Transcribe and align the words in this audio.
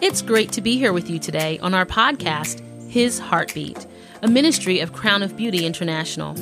It's 0.00 0.22
great 0.22 0.52
to 0.52 0.60
be 0.60 0.78
here 0.78 0.92
with 0.92 1.10
you 1.10 1.18
today 1.18 1.58
on 1.58 1.74
our 1.74 1.84
podcast, 1.84 2.62
His 2.88 3.18
Heartbeat, 3.18 3.84
a 4.22 4.28
ministry 4.28 4.78
of 4.78 4.92
Crown 4.92 5.24
of 5.24 5.36
Beauty 5.36 5.66
International, 5.66 6.36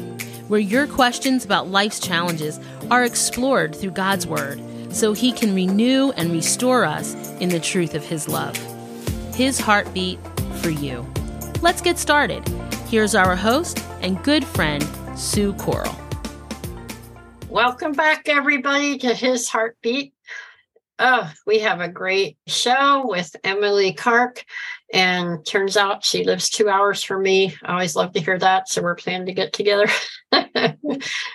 where 0.49 0.61
your 0.61 0.87
questions 0.87 1.43
about 1.43 1.69
life's 1.69 1.99
challenges 1.99 2.61
are 2.91 3.03
explored 3.03 3.75
through 3.75 3.93
God's 3.93 4.27
Word 4.27 4.61
so 4.95 5.15
He 5.15 5.33
can 5.33 5.55
renew 5.55 6.11
and 6.19 6.33
restore 6.33 6.85
us 6.85 7.15
in 7.41 7.49
the 7.49 7.59
truth 7.59 7.95
of 7.95 8.05
His 8.05 8.29
love. 8.29 8.55
His 9.35 9.59
Heartbeat 9.59 10.19
for 10.61 10.69
you. 10.69 11.07
Let's 11.63 11.81
get 11.81 11.97
started. 11.97 12.47
Here's 12.89 13.15
our 13.15 13.35
host 13.35 13.83
and 14.03 14.23
good 14.23 14.45
friend, 14.45 14.87
Sue 15.17 15.55
Coral. 15.55 15.97
Welcome 17.49 17.93
back, 17.93 18.29
everybody, 18.29 18.99
to 18.99 19.15
His 19.15 19.49
Heartbeat. 19.49 20.13
Oh, 20.99 21.31
we 21.47 21.59
have 21.59 21.81
a 21.81 21.89
great 21.89 22.39
show 22.47 23.07
with 23.07 23.37
Emily 23.45 23.93
Karc. 23.93 24.45
And 24.93 25.45
turns 25.45 25.77
out 25.77 26.05
she 26.05 26.25
lives 26.25 26.49
two 26.49 26.69
hours 26.69 27.03
from 27.03 27.23
me. 27.23 27.55
I 27.63 27.73
always 27.73 27.97
love 27.97 28.13
to 28.13 28.21
hear 28.21 28.39
that. 28.39 28.69
So 28.69 28.83
we're 28.83 28.95
planning 28.95 29.27
to 29.27 29.35
get 29.35 29.53
together. 29.53 29.89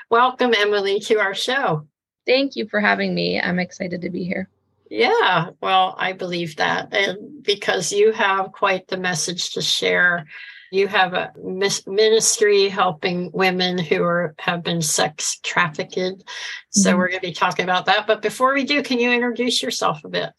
Welcome, 0.10 0.54
Emily, 0.58 1.00
to 1.02 1.20
our 1.20 1.36
show. 1.36 1.88
Thank 2.26 2.56
you 2.56 2.68
for 2.68 2.80
having 2.80 3.14
me. 3.14 3.40
I'm 3.40 3.60
excited 3.60 4.02
to 4.02 4.10
be 4.10 4.24
here. 4.24 4.50
Yeah, 4.90 5.52
well, 5.62 5.96
I 5.98 6.14
believe 6.14 6.58
that. 6.58 6.94
And 6.94 7.44
because 7.44 7.94
you 7.94 8.12
have 8.12 8.52
quite 8.52 8.88
the 8.88 8.98
message 8.98 9.52
to 9.54 9.62
share 9.62 10.26
you 10.72 10.88
have 10.88 11.14
a 11.14 11.34
ministry 11.38 12.70
helping 12.70 13.30
women 13.34 13.78
who 13.78 14.02
are 14.04 14.34
have 14.40 14.64
been 14.64 14.82
sex 14.82 15.38
trafficked. 15.44 16.24
So 16.70 16.90
mm-hmm. 16.90 16.98
we're 16.98 17.10
going 17.10 17.20
to 17.20 17.28
be 17.28 17.34
talking 17.34 17.64
about 17.64 17.86
that. 17.86 18.08
But 18.08 18.22
before 18.22 18.54
we 18.54 18.64
do, 18.64 18.82
can 18.82 18.98
you 18.98 19.12
introduce 19.12 19.62
yourself 19.62 20.04
a 20.06 20.10
bit? 20.10 20.32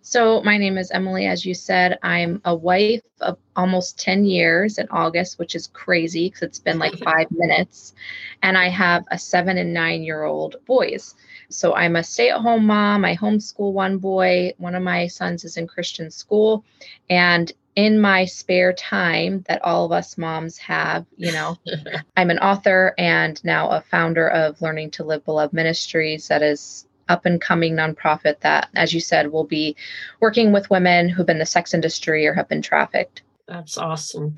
So, 0.00 0.42
my 0.42 0.56
name 0.56 0.78
is 0.78 0.90
Emily. 0.90 1.26
As 1.26 1.44
you 1.44 1.54
said, 1.54 1.98
I'm 2.02 2.40
a 2.44 2.54
wife 2.54 3.02
of 3.20 3.38
almost 3.54 3.98
10 4.00 4.24
years 4.24 4.78
in 4.78 4.88
August, 4.90 5.38
which 5.38 5.54
is 5.54 5.66
crazy 5.68 6.28
because 6.28 6.42
it's 6.42 6.58
been 6.58 6.78
like 6.78 6.98
five 7.04 7.30
minutes. 7.30 7.94
And 8.42 8.56
I 8.56 8.68
have 8.68 9.04
a 9.10 9.18
seven 9.18 9.58
and 9.58 9.74
nine 9.74 10.02
year 10.02 10.24
old 10.24 10.56
boys. 10.66 11.14
So, 11.50 11.74
I'm 11.74 11.96
a 11.96 12.02
stay 12.02 12.30
at 12.30 12.40
home 12.40 12.66
mom. 12.66 13.04
I 13.04 13.16
homeschool 13.16 13.72
one 13.72 13.98
boy. 13.98 14.52
One 14.58 14.74
of 14.74 14.82
my 14.82 15.06
sons 15.06 15.44
is 15.44 15.56
in 15.56 15.66
Christian 15.66 16.10
school. 16.10 16.64
And 17.10 17.52
in 17.78 18.00
my 18.00 18.24
spare 18.24 18.72
time 18.72 19.44
that 19.46 19.62
all 19.62 19.84
of 19.84 19.92
us 19.92 20.18
moms 20.18 20.58
have, 20.58 21.06
you 21.16 21.30
know, 21.30 21.56
I'm 22.16 22.28
an 22.28 22.40
author 22.40 22.92
and 22.98 23.42
now 23.44 23.68
a 23.68 23.80
founder 23.82 24.28
of 24.28 24.60
Learning 24.60 24.90
to 24.90 25.04
Live 25.04 25.24
Beloved 25.24 25.54
Ministries 25.54 26.26
that 26.26 26.42
is 26.42 26.88
up 27.08 27.24
and 27.24 27.40
coming 27.40 27.76
nonprofit 27.76 28.40
that, 28.40 28.68
as 28.74 28.92
you 28.92 29.00
said, 29.00 29.30
will 29.30 29.44
be 29.44 29.76
working 30.18 30.50
with 30.50 30.68
women 30.70 31.08
who've 31.08 31.24
been 31.24 31.36
in 31.36 31.38
the 31.38 31.46
sex 31.46 31.72
industry 31.72 32.26
or 32.26 32.34
have 32.34 32.48
been 32.48 32.62
trafficked. 32.62 33.22
That's 33.46 33.78
awesome. 33.78 34.34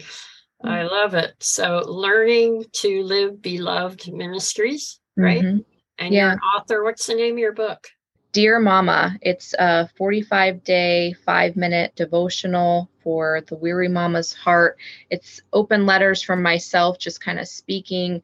I 0.63 0.81
mm. 0.81 0.91
love 0.91 1.15
it. 1.15 1.33
So, 1.41 1.83
Learning 1.87 2.67
to 2.73 3.03
Live 3.05 3.41
Beloved 3.41 4.13
Ministries, 4.13 5.01
right? 5.17 5.43
Mm-hmm. 5.43 5.59
And 5.99 6.15
yeah. 6.15 6.25
you're 6.25 6.33
an 6.33 6.41
author. 6.41 6.85
What's 6.85 7.07
the 7.07 7.15
name 7.15 7.37
of 7.37 7.39
your 7.39 7.55
book? 7.55 7.89
Dear 8.33 8.61
Mama. 8.61 9.19
It's 9.23 9.55
a 9.59 9.89
45 9.97 10.63
day, 10.63 11.15
five 11.25 11.57
minute 11.57 11.97
devotional 11.97 12.89
for 13.03 13.41
the 13.49 13.57
weary 13.57 13.89
mama's 13.89 14.33
heart. 14.33 14.79
It's 15.11 15.41
open 15.53 15.85
letters 15.85 16.23
from 16.23 16.41
myself, 16.41 16.97
just 16.97 17.21
kind 17.21 17.41
of 17.41 17.49
speaking 17.49 18.23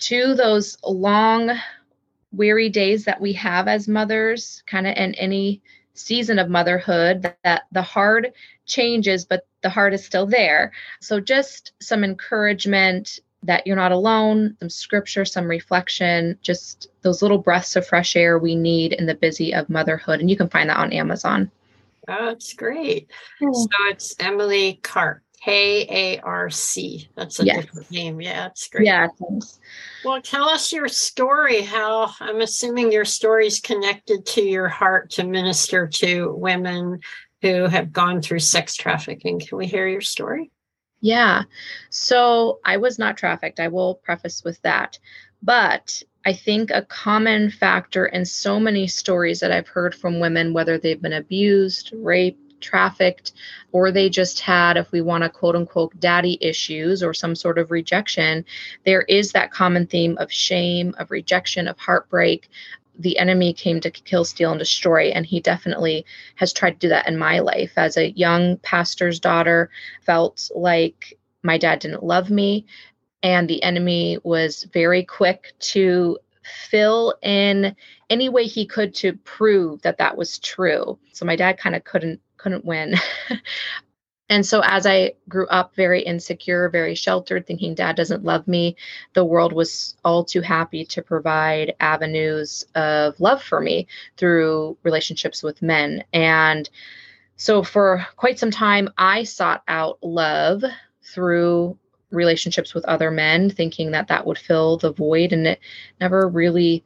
to 0.00 0.34
those 0.34 0.78
long, 0.84 1.50
weary 2.30 2.68
days 2.68 3.04
that 3.06 3.20
we 3.20 3.32
have 3.32 3.66
as 3.66 3.88
mothers, 3.88 4.62
kind 4.68 4.86
of 4.86 4.96
in 4.96 5.14
any 5.16 5.62
season 5.94 6.38
of 6.38 6.48
motherhood, 6.48 7.22
that, 7.22 7.38
that 7.42 7.62
the 7.72 7.82
hard 7.82 8.32
changes, 8.66 9.24
but 9.24 9.48
the 9.62 9.68
heart 9.68 9.92
is 9.92 10.04
still 10.04 10.26
there. 10.26 10.70
So, 11.00 11.18
just 11.18 11.72
some 11.80 12.04
encouragement 12.04 13.18
that 13.42 13.66
you're 13.66 13.76
not 13.76 13.92
alone, 13.92 14.56
some 14.60 14.68
scripture, 14.68 15.24
some 15.24 15.46
reflection, 15.46 16.38
just 16.42 16.88
those 17.02 17.22
little 17.22 17.38
breaths 17.38 17.74
of 17.76 17.86
fresh 17.86 18.14
air 18.16 18.38
we 18.38 18.54
need 18.54 18.92
in 18.92 19.06
the 19.06 19.14
busy 19.14 19.54
of 19.54 19.70
motherhood. 19.70 20.20
And 20.20 20.28
you 20.28 20.36
can 20.36 20.48
find 20.48 20.68
that 20.68 20.76
on 20.76 20.92
Amazon. 20.92 21.50
Oh, 22.08 22.30
it's 22.30 22.52
great. 22.52 23.10
So 23.40 23.66
it's 23.88 24.14
Emily 24.18 24.80
Karc, 24.82 25.22
K 25.42 25.86
A 25.88 26.20
R 26.20 26.50
C. 26.50 27.08
That's 27.14 27.40
a 27.40 27.44
yes. 27.44 27.64
different 27.64 27.90
name. 27.90 28.20
Yeah, 28.20 28.46
it's 28.46 28.68
great. 28.68 28.86
Yeah. 28.86 29.08
Thanks. 29.18 29.58
Well, 30.04 30.20
tell 30.20 30.48
us 30.48 30.72
your 30.72 30.88
story. 30.88 31.62
How 31.62 32.12
I'm 32.20 32.40
assuming 32.40 32.92
your 32.92 33.04
story 33.04 33.46
is 33.46 33.60
connected 33.60 34.26
to 34.26 34.42
your 34.42 34.68
heart 34.68 35.10
to 35.12 35.24
minister 35.24 35.86
to 35.86 36.34
women 36.34 37.00
who 37.42 37.66
have 37.66 37.92
gone 37.92 38.20
through 38.20 38.40
sex 38.40 38.76
trafficking. 38.76 39.40
Can 39.40 39.56
we 39.56 39.66
hear 39.66 39.88
your 39.88 40.02
story? 40.02 40.50
Yeah. 41.00 41.44
So 41.88 42.60
I 42.64 42.76
was 42.76 42.98
not 42.98 43.16
trafficked. 43.16 43.60
I 43.60 43.68
will 43.68 43.94
preface 43.96 44.44
with 44.44 44.60
that. 44.62 44.98
But 45.42 46.02
I 46.26 46.34
think 46.34 46.70
a 46.70 46.82
common 46.82 47.50
factor 47.50 48.04
in 48.06 48.26
so 48.26 48.60
many 48.60 48.86
stories 48.86 49.40
that 49.40 49.52
I've 49.52 49.68
heard 49.68 49.94
from 49.94 50.20
women, 50.20 50.52
whether 50.52 50.76
they've 50.76 51.00
been 51.00 51.14
abused, 51.14 51.92
raped, 51.94 52.60
trafficked, 52.60 53.32
or 53.72 53.90
they 53.90 54.10
just 54.10 54.40
had, 54.40 54.76
if 54.76 54.92
we 54.92 55.00
want 55.00 55.24
to 55.24 55.30
quote 55.30 55.56
unquote, 55.56 55.98
daddy 55.98 56.36
issues 56.42 57.02
or 57.02 57.14
some 57.14 57.34
sort 57.34 57.58
of 57.58 57.70
rejection, 57.70 58.44
there 58.84 59.02
is 59.02 59.32
that 59.32 59.50
common 59.50 59.86
theme 59.86 60.18
of 60.18 60.30
shame, 60.30 60.94
of 60.98 61.10
rejection, 61.10 61.66
of 61.66 61.78
heartbreak, 61.78 62.50
the 63.00 63.18
enemy 63.18 63.52
came 63.52 63.80
to 63.80 63.90
kill, 63.90 64.24
steal, 64.24 64.50
and 64.50 64.58
destroy. 64.58 65.08
And 65.08 65.24
he 65.24 65.40
definitely 65.40 66.04
has 66.36 66.52
tried 66.52 66.72
to 66.72 66.78
do 66.78 66.88
that 66.90 67.08
in 67.08 67.18
my 67.18 67.40
life. 67.40 67.72
As 67.76 67.96
a 67.96 68.10
young 68.10 68.58
pastor's 68.58 69.20
daughter, 69.20 69.70
felt 70.02 70.50
like 70.54 71.18
my 71.42 71.58
dad 71.58 71.80
didn't 71.80 72.04
love 72.04 72.30
me. 72.30 72.66
And 73.22 73.48
the 73.48 73.62
enemy 73.62 74.18
was 74.22 74.64
very 74.72 75.04
quick 75.04 75.52
to 75.60 76.18
fill 76.42 77.14
in 77.22 77.76
any 78.08 78.28
way 78.28 78.44
he 78.44 78.66
could 78.66 78.94
to 78.96 79.12
prove 79.12 79.82
that 79.82 79.98
that 79.98 80.16
was 80.16 80.38
true. 80.38 80.98
So 81.12 81.24
my 81.26 81.36
dad 81.36 81.58
kind 81.58 81.74
of 81.74 81.84
couldn't 81.84 82.20
couldn't 82.36 82.64
win. 82.64 82.94
And 84.30 84.46
so, 84.46 84.62
as 84.64 84.86
I 84.86 85.14
grew 85.28 85.48
up 85.48 85.74
very 85.74 86.02
insecure, 86.02 86.68
very 86.68 86.94
sheltered, 86.94 87.46
thinking 87.46 87.74
dad 87.74 87.96
doesn't 87.96 88.24
love 88.24 88.46
me, 88.46 88.76
the 89.12 89.24
world 89.24 89.52
was 89.52 89.96
all 90.04 90.24
too 90.24 90.40
happy 90.40 90.84
to 90.84 91.02
provide 91.02 91.74
avenues 91.80 92.64
of 92.76 93.18
love 93.18 93.42
for 93.42 93.60
me 93.60 93.88
through 94.16 94.78
relationships 94.84 95.42
with 95.42 95.62
men. 95.62 96.04
And 96.12 96.70
so, 97.36 97.64
for 97.64 98.06
quite 98.14 98.38
some 98.38 98.52
time, 98.52 98.88
I 98.96 99.24
sought 99.24 99.64
out 99.66 99.98
love 100.00 100.62
through 101.02 101.76
relationships 102.12 102.72
with 102.72 102.84
other 102.84 103.10
men, 103.10 103.50
thinking 103.50 103.90
that 103.90 104.06
that 104.08 104.26
would 104.26 104.38
fill 104.38 104.76
the 104.78 104.92
void. 104.92 105.32
And 105.32 105.44
it 105.44 105.60
never 106.00 106.28
really 106.28 106.84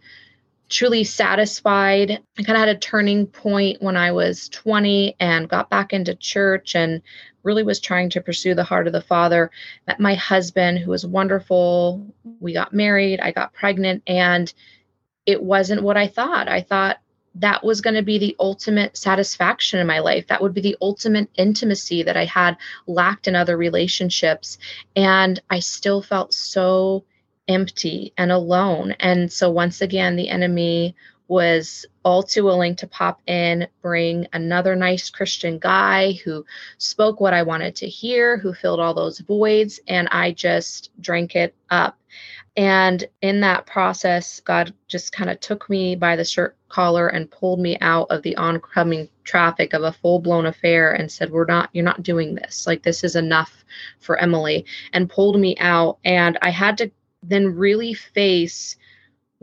truly 0.71 1.05
satisfied. 1.05 2.11
I 2.39 2.43
kind 2.43 2.57
of 2.57 2.67
had 2.67 2.77
a 2.77 2.79
turning 2.79 3.27
point 3.27 3.83
when 3.83 3.97
I 3.97 4.13
was 4.13 4.49
20 4.49 5.17
and 5.21 5.49
got 5.49 5.69
back 5.69 5.93
into 5.93 6.15
church 6.15 6.75
and 6.75 7.03
really 7.45 7.63
was 7.63 7.79
trying 7.81 8.11
to 8.11 8.21
pursue 8.21 8.55
the 8.55 8.65
heart 8.65 8.87
of 8.87 8.93
the 8.93 9.01
Father. 9.01 9.51
Met 9.87 10.01
my 10.01 10.15
husband, 10.15 10.79
who 10.79 10.91
was 10.91 11.07
wonderful. 11.07 12.07
We 12.41 12.53
got 12.53 12.73
married, 12.73 13.21
I 13.21 13.31
got 13.31 13.53
pregnant, 13.53 14.03
and 14.07 14.53
it 15.27 15.43
wasn't 15.43 15.83
what 15.83 15.97
I 15.97 16.09
thought. 16.09 16.49
I 16.49 16.63
thought 16.63 16.99
that 17.37 17.65
was 17.65 17.81
going 17.81 17.95
to 17.95 18.03
be 18.03 18.19
the 18.19 18.37
ultimate 18.39 18.97
satisfaction 18.97 19.81
in 19.81 19.87
my 19.87 19.99
life. 19.99 20.27
That 20.29 20.41
would 20.41 20.55
be 20.55 20.61
the 20.61 20.77
ultimate 20.81 21.29
intimacy 21.37 22.03
that 22.05 22.17
I 22.17 22.25
had 22.25 22.57
lacked 22.87 23.27
in 23.27 23.35
other 23.35 23.57
relationships. 23.57 24.59
And 24.95 25.41
I 25.51 25.59
still 25.59 26.01
felt 26.01 26.33
so 26.33 27.05
empty 27.49 28.13
and 28.17 28.31
alone. 28.31 28.93
And 29.01 29.33
so, 29.33 29.51
once 29.51 29.81
again, 29.81 30.17
the 30.17 30.29
enemy 30.29 30.95
was 31.29 31.87
all 32.05 32.23
too 32.23 32.45
willing 32.45 32.77
to 32.77 32.87
pop 32.87 33.21
in, 33.27 33.67
bring 33.81 34.27
another 34.33 34.77
nice 34.77 35.09
Christian 35.11 35.59
guy 35.59 36.13
who 36.25 36.45
spoke 36.79 37.21
what 37.21 37.33
I 37.33 37.43
wanted 37.43 37.75
to 37.77 37.89
hear, 37.89 38.37
who 38.37 38.53
filled 38.53 38.81
all 38.81 38.95
those 38.95 39.21
voids, 39.21 39.81
and 39.89 40.09
I 40.09 40.33
just 40.33 40.91
drank 41.01 41.35
it 41.35 41.55
up. 41.71 41.99
And 42.57 43.05
in 43.21 43.41
that 43.41 43.67
process, 43.67 44.41
God 44.41 44.73
just 44.87 45.13
kind 45.13 45.29
of 45.29 45.41
took 45.41 45.69
me 45.69 45.97
by 45.97 46.15
the 46.15 46.25
shirt 46.25 46.57
collar 46.69 47.09
and 47.09 47.31
pulled 47.31 47.59
me 47.59 47.77
out 47.81 48.07
of 48.11 48.23
the 48.23 48.37
oncoming 48.37 49.09
traffic 49.25 49.73
of 49.73 49.83
a 49.83 49.93
full 49.93 50.21
blown 50.21 50.47
affair 50.47 50.93
and 50.93 51.11
said, 51.11 51.31
We're 51.31 51.47
not, 51.47 51.71
you're 51.73 51.85
not 51.85 52.03
doing 52.03 52.35
this. 52.35 52.67
Like, 52.67 52.83
this 52.83 53.03
is 53.03 53.17
enough 53.17 53.65
for 53.99 54.19
Emily, 54.19 54.67
and 54.93 55.11
pulled 55.11 55.41
me 55.41 55.57
out. 55.59 55.99
And 56.05 56.39
I 56.43 56.51
had 56.51 56.79
to 56.79 56.91
then 57.23 57.57
really 57.57 57.95
face 57.95 58.77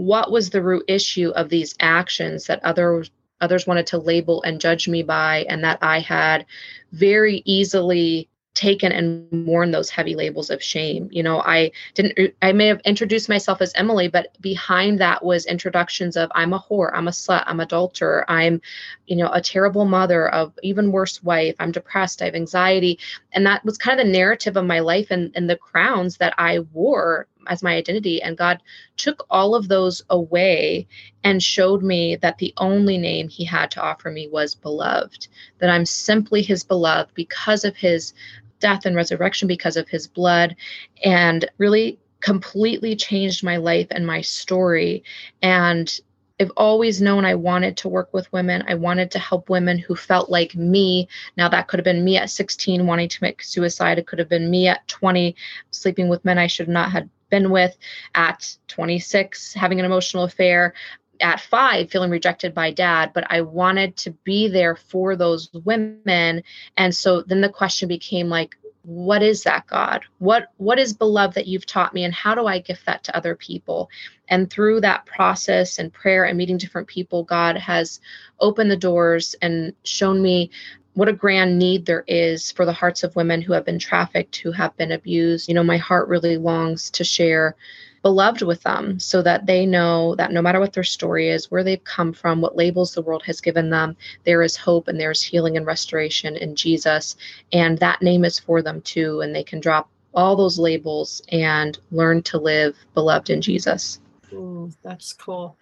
what 0.01 0.31
was 0.31 0.49
the 0.49 0.63
root 0.63 0.83
issue 0.87 1.29
of 1.35 1.49
these 1.49 1.75
actions 1.79 2.47
that 2.47 2.63
others 2.63 3.11
others 3.39 3.65
wanted 3.65 3.87
to 3.87 3.97
label 3.97 4.41
and 4.43 4.61
judge 4.61 4.87
me 4.87 5.01
by 5.01 5.45
and 5.49 5.63
that 5.63 5.79
I 5.81 5.99
had 5.99 6.45
very 6.91 7.41
easily 7.45 8.29
taken 8.53 8.91
and 8.91 9.47
worn 9.47 9.71
those 9.71 9.89
heavy 9.89 10.13
labels 10.13 10.49
of 10.49 10.61
shame. 10.61 11.07
You 11.11 11.23
know, 11.23 11.41
I 11.41 11.71
didn't, 11.95 12.35
I 12.41 12.51
may 12.51 12.67
have 12.67 12.81
introduced 12.81 13.29
myself 13.29 13.61
as 13.61 13.73
Emily, 13.75 14.09
but 14.09 14.37
behind 14.41 14.99
that 14.99 15.23
was 15.23 15.45
introductions 15.45 16.17
of 16.17 16.31
I'm 16.35 16.53
a 16.53 16.59
whore, 16.59 16.91
I'm 16.93 17.07
a 17.07 17.11
slut, 17.11 17.43
I'm 17.47 17.59
adulterer, 17.59 18.25
I'm, 18.27 18.61
you 19.07 19.15
know, 19.15 19.31
a 19.31 19.41
terrible 19.41 19.85
mother, 19.85 20.29
of 20.29 20.53
even 20.61 20.91
worse 20.91 21.23
wife, 21.23 21.55
I'm 21.59 21.71
depressed, 21.71 22.21
I 22.21 22.25
have 22.25 22.35
anxiety. 22.35 22.99
And 23.31 23.45
that 23.45 23.63
was 23.63 23.77
kind 23.77 23.99
of 23.99 24.05
the 24.05 24.11
narrative 24.11 24.57
of 24.57 24.65
my 24.65 24.81
life 24.81 25.07
and, 25.09 25.31
and 25.33 25.49
the 25.49 25.57
crowns 25.57 26.17
that 26.17 26.33
I 26.37 26.59
wore 26.59 27.27
as 27.47 27.63
my 27.63 27.75
identity. 27.75 28.21
And 28.21 28.37
God 28.37 28.61
took 28.97 29.25
all 29.29 29.55
of 29.55 29.67
those 29.67 30.03
away 30.09 30.87
and 31.23 31.41
showed 31.41 31.83
me 31.83 32.15
that 32.17 32.37
the 32.37 32.53
only 32.57 32.97
name 32.97 33.29
He 33.29 33.45
had 33.45 33.71
to 33.71 33.81
offer 33.81 34.09
me 34.11 34.27
was 34.27 34.55
beloved, 34.55 35.27
that 35.59 35.69
I'm 35.69 35.85
simply 35.85 36.41
His 36.41 36.63
beloved 36.63 37.13
because 37.13 37.65
of 37.65 37.75
His 37.75 38.13
death 38.61 38.85
and 38.85 38.95
resurrection 38.95 39.47
because 39.47 39.75
of 39.75 39.89
his 39.89 40.07
blood 40.07 40.55
and 41.03 41.49
really 41.57 41.99
completely 42.21 42.95
changed 42.95 43.43
my 43.43 43.57
life 43.57 43.87
and 43.91 44.07
my 44.07 44.21
story 44.21 45.03
and 45.41 45.99
I've 46.39 46.51
always 46.57 47.03
known 47.03 47.23
I 47.23 47.35
wanted 47.35 47.77
to 47.77 47.87
work 47.87 48.11
with 48.15 48.31
women. 48.33 48.63
I 48.67 48.73
wanted 48.73 49.11
to 49.11 49.19
help 49.19 49.47
women 49.47 49.77
who 49.77 49.95
felt 49.95 50.31
like 50.31 50.55
me. 50.55 51.07
Now, 51.37 51.47
that 51.49 51.67
could 51.67 51.77
have 51.77 51.83
been 51.83 52.03
me 52.03 52.17
at 52.17 52.31
16 52.31 52.87
wanting 52.87 53.09
to 53.09 53.21
make 53.21 53.43
suicide. 53.43 53.99
It 53.99 54.07
could 54.07 54.17
have 54.17 54.27
been 54.27 54.49
me 54.49 54.67
at 54.67 54.87
20 54.87 55.35
sleeping 55.69 56.09
with 56.09 56.25
men 56.25 56.39
I 56.39 56.47
should 56.47 56.67
not 56.67 56.91
have 56.93 57.07
been 57.31 57.49
with, 57.49 57.75
at 58.13 58.55
26 58.67 59.55
having 59.55 59.79
an 59.79 59.85
emotional 59.85 60.23
affair, 60.23 60.75
at 61.19 61.39
five 61.39 61.89
feeling 61.89 62.11
rejected 62.11 62.53
by 62.53 62.71
dad. 62.71 63.11
But 63.13 63.25
I 63.31 63.41
wanted 63.41 63.97
to 63.97 64.11
be 64.11 64.47
there 64.47 64.75
for 64.75 65.15
those 65.15 65.49
women. 65.53 66.43
And 66.77 66.93
so 66.93 67.21
then 67.21 67.41
the 67.41 67.49
question 67.49 67.87
became 67.87 68.29
like, 68.29 68.55
what 68.83 69.21
is 69.21 69.43
that 69.43 69.67
god 69.67 70.03
what 70.17 70.47
what 70.57 70.79
is 70.79 70.93
beloved 70.93 71.35
that 71.35 71.45
you've 71.45 71.65
taught 71.65 71.93
me 71.93 72.03
and 72.03 72.13
how 72.13 72.33
do 72.33 72.47
i 72.47 72.57
gift 72.57 72.85
that 72.85 73.03
to 73.03 73.15
other 73.15 73.35
people 73.35 73.89
and 74.27 74.49
through 74.49 74.81
that 74.81 75.05
process 75.05 75.77
and 75.77 75.93
prayer 75.93 76.25
and 76.25 76.37
meeting 76.37 76.57
different 76.57 76.87
people 76.87 77.23
god 77.23 77.55
has 77.55 77.99
opened 78.39 78.71
the 78.71 78.77
doors 78.77 79.35
and 79.41 79.73
shown 79.83 80.19
me 80.19 80.49
what 80.93 81.07
a 81.07 81.13
grand 81.13 81.57
need 81.57 81.85
there 81.85 82.03
is 82.07 82.51
for 82.51 82.65
the 82.65 82.73
hearts 82.73 83.03
of 83.03 83.15
women 83.15 83.41
who 83.41 83.53
have 83.53 83.65
been 83.65 83.79
trafficked 83.79 84.37
who 84.37 84.51
have 84.51 84.75
been 84.77 84.91
abused 84.91 85.47
you 85.47 85.55
know 85.55 85.63
my 85.63 85.77
heart 85.77 86.07
really 86.07 86.37
longs 86.37 86.89
to 86.89 87.03
share 87.03 87.55
beloved 88.01 88.41
with 88.41 88.61
them 88.63 88.99
so 88.99 89.21
that 89.21 89.45
they 89.45 89.65
know 89.65 90.15
that 90.15 90.31
no 90.31 90.41
matter 90.41 90.59
what 90.59 90.73
their 90.73 90.83
story 90.83 91.29
is, 91.29 91.51
where 91.51 91.63
they've 91.63 91.83
come 91.83 92.13
from, 92.13 92.41
what 92.41 92.55
labels 92.55 92.93
the 92.93 93.01
world 93.01 93.23
has 93.23 93.41
given 93.41 93.69
them, 93.69 93.95
there 94.23 94.41
is 94.41 94.55
hope 94.55 94.87
and 94.87 94.99
there's 94.99 95.21
healing 95.21 95.57
and 95.57 95.65
restoration 95.65 96.35
in 96.35 96.55
Jesus. 96.55 97.15
And 97.53 97.77
that 97.79 98.01
name 98.01 98.25
is 98.25 98.39
for 98.39 98.61
them 98.61 98.81
too. 98.81 99.21
And 99.21 99.35
they 99.35 99.43
can 99.43 99.59
drop 99.59 99.89
all 100.13 100.35
those 100.35 100.59
labels 100.59 101.21
and 101.31 101.77
learn 101.91 102.23
to 102.23 102.37
live 102.37 102.75
beloved 102.93 103.29
in 103.29 103.41
Jesus. 103.41 103.99
Mm, 104.31 104.75
that's 104.83 105.13
cool. 105.13 105.57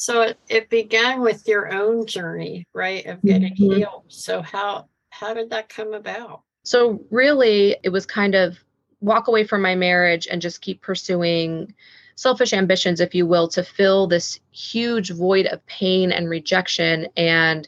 So 0.00 0.22
it, 0.22 0.38
it 0.48 0.70
began 0.70 1.22
with 1.22 1.48
your 1.48 1.74
own 1.74 2.06
journey, 2.06 2.64
right, 2.72 3.04
of 3.06 3.20
getting 3.22 3.52
mm-hmm. 3.54 3.78
healed. 3.78 4.04
So 4.06 4.40
how 4.40 4.88
how 5.10 5.34
did 5.34 5.50
that 5.50 5.68
come 5.68 5.92
about? 5.92 6.42
So 6.62 7.04
really 7.10 7.76
it 7.82 7.88
was 7.88 8.06
kind 8.06 8.36
of 8.36 8.56
walk 9.00 9.26
away 9.26 9.42
from 9.42 9.60
my 9.60 9.74
marriage 9.74 10.28
and 10.30 10.40
just 10.40 10.60
keep 10.60 10.82
pursuing 10.82 11.74
selfish 12.14 12.52
ambitions, 12.52 13.00
if 13.00 13.12
you 13.12 13.26
will, 13.26 13.48
to 13.48 13.64
fill 13.64 14.06
this 14.06 14.38
huge 14.52 15.10
void 15.10 15.46
of 15.46 15.66
pain 15.66 16.12
and 16.12 16.30
rejection 16.30 17.08
and 17.16 17.66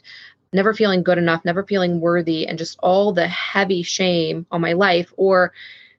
never 0.53 0.73
feeling 0.73 1.03
good 1.03 1.17
enough, 1.17 1.43
never 1.43 1.63
feeling 1.63 1.99
worthy, 1.99 2.47
and 2.47 2.57
just 2.57 2.79
all 2.81 3.11
the 3.11 3.27
heavy 3.27 3.83
shame 3.83 4.45
on 4.51 4.61
my 4.61 4.71
life, 4.71 5.13
or 5.17 5.51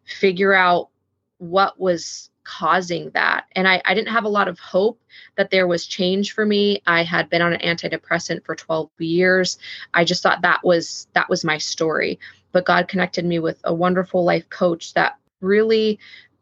figure 0.05 0.55
out 0.55 0.89
what 1.37 1.79
was 1.79 2.31
causing 2.45 3.11
that. 3.11 3.47
And 3.53 3.69
I, 3.69 3.83
I 3.85 3.95
didn't 3.95 4.13
have 4.13 4.25
a 4.25 4.29
lot 4.29 4.49
of 4.49 4.59
hope 4.59 5.01
that 5.37 5.51
there 5.51 5.67
was 5.67 5.87
change 5.87 6.33
for 6.33 6.45
me. 6.45 6.83
I 6.87 7.03
had 7.03 7.31
been 7.31 7.43
on 7.43 7.53
an 7.53 7.61
antidepressant 7.61 8.45
for 8.45 8.55
12 8.55 8.91
years. 8.99 9.59
I 9.95 10.05
just 10.05 10.23
thought 10.23 10.43
that 10.43 10.65
was 10.65 11.07
that 11.15 11.29
was 11.29 11.45
my 11.45 11.59
story. 11.59 12.19
But 12.53 12.67
God 12.67 12.89
connected 12.89 13.25
me 13.25 13.39
with 13.39 13.61
a 13.65 13.75
wonderful 13.75 14.25
life 14.25 14.49
coach 14.51 14.95
that 14.95 15.19
really 15.41 15.99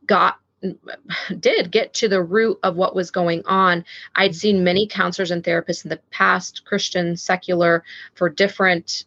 got 0.07 0.37
did 1.41 1.71
get 1.71 1.95
to 1.95 2.09
the 2.09 2.23
root 2.23 2.59
of 2.63 2.77
what 2.77 2.95
was 2.95 3.11
going 3.11 3.43
on. 3.47 3.85
I'd 4.15 4.35
seen 4.35 4.65
many 4.65 4.87
counselors 4.87 5.31
and 5.31 5.43
therapists 5.43 5.85
in 5.85 5.89
the 5.89 6.01
past, 6.11 6.65
Christian, 6.65 7.17
secular, 7.17 7.85
for 8.15 8.29
different 8.29 9.05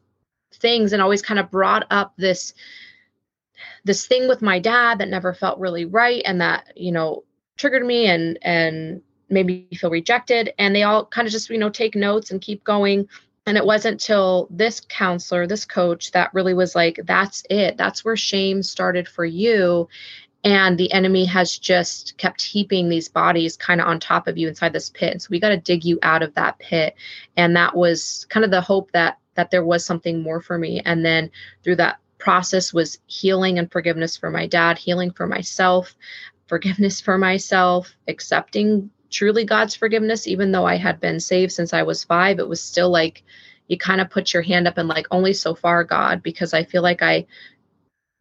things, 0.53 0.93
and 0.93 1.01
always 1.01 1.21
kind 1.21 1.39
of 1.39 1.51
brought 1.51 1.85
up 1.91 2.13
this 2.17 2.53
this 3.83 4.05
thing 4.05 4.27
with 4.27 4.41
my 4.41 4.59
dad 4.59 4.99
that 4.99 5.09
never 5.09 5.33
felt 5.33 5.59
really 5.59 5.85
right 5.85 6.21
and 6.25 6.41
that 6.41 6.71
you 6.75 6.91
know 6.91 7.23
triggered 7.57 7.85
me 7.85 8.07
and 8.07 8.37
and 8.41 9.01
made 9.29 9.45
me 9.45 9.67
feel 9.73 9.89
rejected 9.89 10.53
and 10.57 10.75
they 10.75 10.83
all 10.83 11.05
kind 11.05 11.27
of 11.27 11.31
just 11.31 11.49
you 11.49 11.57
know 11.57 11.69
take 11.69 11.95
notes 11.95 12.31
and 12.31 12.41
keep 12.41 12.63
going 12.63 13.07
and 13.45 13.57
it 13.57 13.65
wasn't 13.65 13.99
till 13.99 14.47
this 14.49 14.81
counselor, 14.87 15.45
this 15.45 15.65
coach, 15.65 16.11
that 16.11 16.33
really 16.33 16.53
was 16.53 16.75
like, 16.75 16.99
that's 17.03 17.43
it. 17.49 17.77
That's 17.77 18.05
where 18.05 18.15
shame 18.15 18.63
started 18.63 19.07
for 19.07 19.25
you. 19.25 19.89
And 20.45 20.77
the 20.77 20.91
enemy 20.91 21.25
has 21.25 21.57
just 21.57 22.17
kept 22.17 22.41
heaping 22.41 22.89
these 22.89 23.09
bodies 23.09 23.57
kind 23.57 23.81
of 23.81 23.87
on 23.87 23.99
top 23.99 24.27
of 24.27 24.37
you 24.37 24.47
inside 24.47 24.73
this 24.73 24.89
pit. 24.89 25.13
and 25.13 25.21
so 25.21 25.27
we 25.29 25.39
got 25.39 25.49
to 25.49 25.57
dig 25.57 25.85
you 25.85 25.99
out 26.03 26.23
of 26.23 26.33
that 26.35 26.59
pit. 26.59 26.95
And 27.37 27.55
that 27.55 27.75
was 27.75 28.25
kind 28.29 28.43
of 28.43 28.51
the 28.51 28.61
hope 28.61 28.91
that 28.91 29.17
that 29.35 29.49
there 29.49 29.65
was 29.65 29.83
something 29.83 30.21
more 30.21 30.41
for 30.41 30.59
me. 30.59 30.79
And 30.85 31.03
then 31.03 31.31
through 31.63 31.77
that 31.77 31.99
process 32.23 32.73
was 32.73 32.99
healing 33.07 33.59
and 33.59 33.69
forgiveness 33.69 34.15
for 34.15 34.31
my 34.31 34.47
dad, 34.47 34.77
healing 34.77 35.11
for 35.11 35.27
myself, 35.27 35.93
forgiveness 36.47 37.01
for 37.01 37.17
myself, 37.17 37.93
accepting 38.07 38.89
truly 39.09 39.43
God's 39.43 39.75
forgiveness, 39.75 40.25
even 40.25 40.53
though 40.53 40.65
I 40.65 40.77
had 40.77 41.01
been 41.01 41.19
saved 41.19 41.51
since 41.51 41.73
I 41.73 41.83
was 41.83 42.05
five, 42.05 42.39
it 42.39 42.47
was 42.47 42.63
still 42.63 42.89
like 42.89 43.23
you 43.67 43.77
kind 43.77 43.99
of 43.99 44.09
put 44.09 44.33
your 44.33 44.41
hand 44.41 44.69
up 44.69 44.77
and 44.77 44.87
like, 44.87 45.05
only 45.11 45.33
so 45.33 45.53
far, 45.53 45.83
God, 45.83 46.23
because 46.23 46.53
I 46.53 46.63
feel 46.63 46.81
like 46.81 47.01
I 47.01 47.25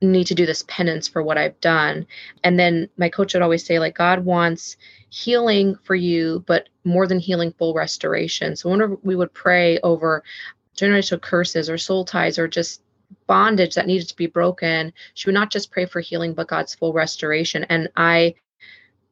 need 0.00 0.26
to 0.26 0.34
do 0.34 0.46
this 0.46 0.64
penance 0.66 1.06
for 1.06 1.22
what 1.22 1.38
I've 1.38 1.60
done. 1.60 2.04
And 2.42 2.58
then 2.58 2.88
my 2.96 3.08
coach 3.08 3.34
would 3.34 3.42
always 3.42 3.64
say, 3.64 3.78
like, 3.78 3.94
God 3.94 4.24
wants 4.24 4.76
healing 5.10 5.76
for 5.84 5.94
you, 5.94 6.42
but 6.48 6.68
more 6.82 7.06
than 7.06 7.20
healing, 7.20 7.52
full 7.52 7.72
restoration. 7.72 8.56
So 8.56 8.68
whenever 8.68 8.96
we 9.04 9.14
would 9.14 9.32
pray 9.32 9.78
over 9.84 10.24
generational 10.76 11.20
curses 11.20 11.70
or 11.70 11.78
soul 11.78 12.04
ties 12.04 12.36
or 12.36 12.48
just 12.48 12.82
bondage 13.26 13.74
that 13.74 13.86
needed 13.86 14.08
to 14.08 14.16
be 14.16 14.26
broken, 14.26 14.92
she 15.14 15.28
would 15.28 15.34
not 15.34 15.50
just 15.50 15.70
pray 15.70 15.86
for 15.86 16.00
healing, 16.00 16.34
but 16.34 16.48
God's 16.48 16.74
full 16.74 16.92
restoration. 16.92 17.64
And 17.64 17.88
I 17.96 18.34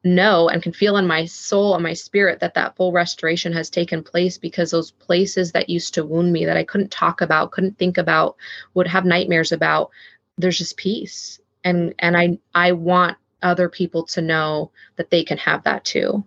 know 0.03 0.49
and 0.49 0.63
can 0.63 0.73
feel 0.73 0.97
in 0.97 1.07
my 1.07 1.27
soul 1.27 1.75
and 1.75 1.83
my 1.83 1.93
spirit 1.93 2.41
that 2.41 2.55
that 2.55 2.77
full 2.77 2.93
restoration 2.93 3.53
has 3.53 3.69
taken 3.69 4.03
place 4.03 4.39
because 4.39 4.71
those 4.71 4.91
places 4.93 5.53
that 5.53 5.69
used 5.69 5.95
to 5.95 6.05
wound 6.05 6.33
me 6.33 6.45
that 6.45 6.57
I 6.57 6.65
couldn't 6.65 6.91
talk 6.91 7.21
about, 7.21 7.51
couldn't 7.51 7.79
think 7.79 7.99
about, 7.99 8.37
would 8.75 8.87
have 8.87 9.05
nightmares 9.05 9.53
about, 9.53 9.91
there's 10.39 10.59
just 10.59 10.77
peace. 10.77 11.41
And 11.65 11.95
and 11.99 12.17
I 12.17 12.39
I 12.55 12.73
want 12.73 13.19
other 13.43 13.69
people 13.69 14.05
to 14.05 14.23
know 14.23 14.71
that 14.97 15.11
they 15.11 15.25
can 15.25 15.39
have 15.39 15.65
that 15.65 15.85
too. 15.85 16.25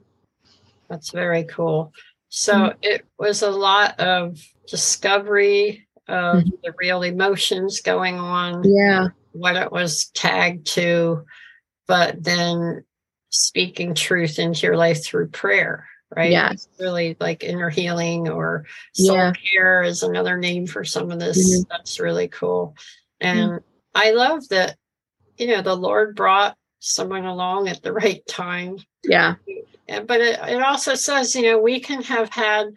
That's 0.90 1.10
very 1.10 1.44
cool. 1.46 1.92
So 2.30 2.54
mm-hmm. 2.54 2.78
it 2.82 3.06
was 3.18 3.42
a 3.42 3.50
lot 3.50 4.00
of 4.00 4.40
discovery 4.68 5.88
of 6.08 6.38
mm-hmm. 6.38 6.50
the 6.64 6.74
real 6.78 7.04
emotions 7.04 7.82
going 7.82 8.20
on. 8.20 8.64
Yeah. 8.66 9.10
What 9.32 9.56
it 9.56 9.72
was 9.72 10.06
tagged 10.14 10.68
to, 10.74 11.26
but 11.88 12.24
then 12.24 12.84
speaking 13.30 13.96
truth 13.96 14.38
into 14.38 14.68
your 14.68 14.78
life 14.78 15.04
through 15.04 15.28
prayer 15.28 15.88
right 16.16 16.32
yeah 16.32 16.52
it's 16.52 16.70
really 16.80 17.18
like 17.20 17.44
inner 17.44 17.70
healing 17.70 18.30
or 18.30 18.66
soul 18.94 19.16
yeah. 19.16 19.34
care 19.34 19.82
is 19.82 20.04
another 20.04 20.38
name 20.38 20.68
for 20.68 20.84
some 20.84 21.10
of 21.10 21.20
this 21.20 21.52
mm-hmm. 21.52 21.64
that's 21.70 22.00
really 22.00 22.28
cool 22.28 22.76
and 23.20 23.50
mm-hmm. 23.50 23.58
i 23.96 24.12
love 24.12 24.48
that 24.50 24.78
you 25.38 25.48
know 25.48 25.64
the 25.64 25.76
lord 25.76 26.16
brought 26.16 26.56
someone 26.78 27.26
along 27.26 27.68
at 27.68 27.82
the 27.82 27.92
right 27.92 28.26
time 28.28 28.78
yeah 29.04 29.36
but 30.06 30.22
it, 30.22 30.40
it 30.48 30.62
also 30.62 30.94
says 30.94 31.36
you 31.36 31.42
know 31.42 31.60
we 31.60 31.80
can 31.80 32.04
have 32.04 32.30
had 32.30 32.68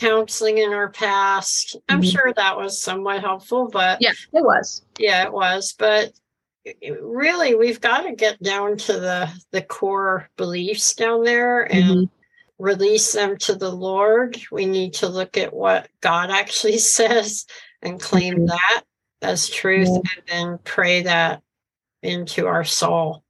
counseling 0.00 0.58
in 0.58 0.72
our 0.72 0.90
past 0.90 1.76
i'm 1.88 2.00
mm-hmm. 2.00 2.10
sure 2.10 2.32
that 2.34 2.56
was 2.56 2.80
somewhat 2.80 3.20
helpful 3.20 3.68
but 3.72 3.98
yeah 4.00 4.12
it 4.32 4.44
was 4.44 4.84
yeah 4.98 5.24
it 5.24 5.32
was 5.32 5.74
but 5.78 6.12
really 7.00 7.54
we've 7.54 7.80
got 7.80 8.02
to 8.02 8.14
get 8.14 8.42
down 8.42 8.76
to 8.76 8.94
the 8.94 9.30
the 9.52 9.62
core 9.62 10.28
beliefs 10.36 10.94
down 10.94 11.22
there 11.22 11.62
and 11.72 11.84
mm-hmm. 11.84 12.62
release 12.62 13.12
them 13.12 13.36
to 13.38 13.54
the 13.54 13.70
lord 13.70 14.36
we 14.50 14.66
need 14.66 14.92
to 14.92 15.08
look 15.08 15.38
at 15.38 15.54
what 15.54 15.88
god 16.00 16.30
actually 16.30 16.78
says 16.78 17.46
and 17.82 18.00
claim 18.00 18.34
mm-hmm. 18.34 18.46
that 18.46 18.82
as 19.22 19.48
truth 19.48 19.88
and 19.88 20.22
then 20.28 20.58
pray 20.64 21.02
that 21.02 21.40
into 22.02 22.46
our 22.46 22.64
soul 22.64 23.22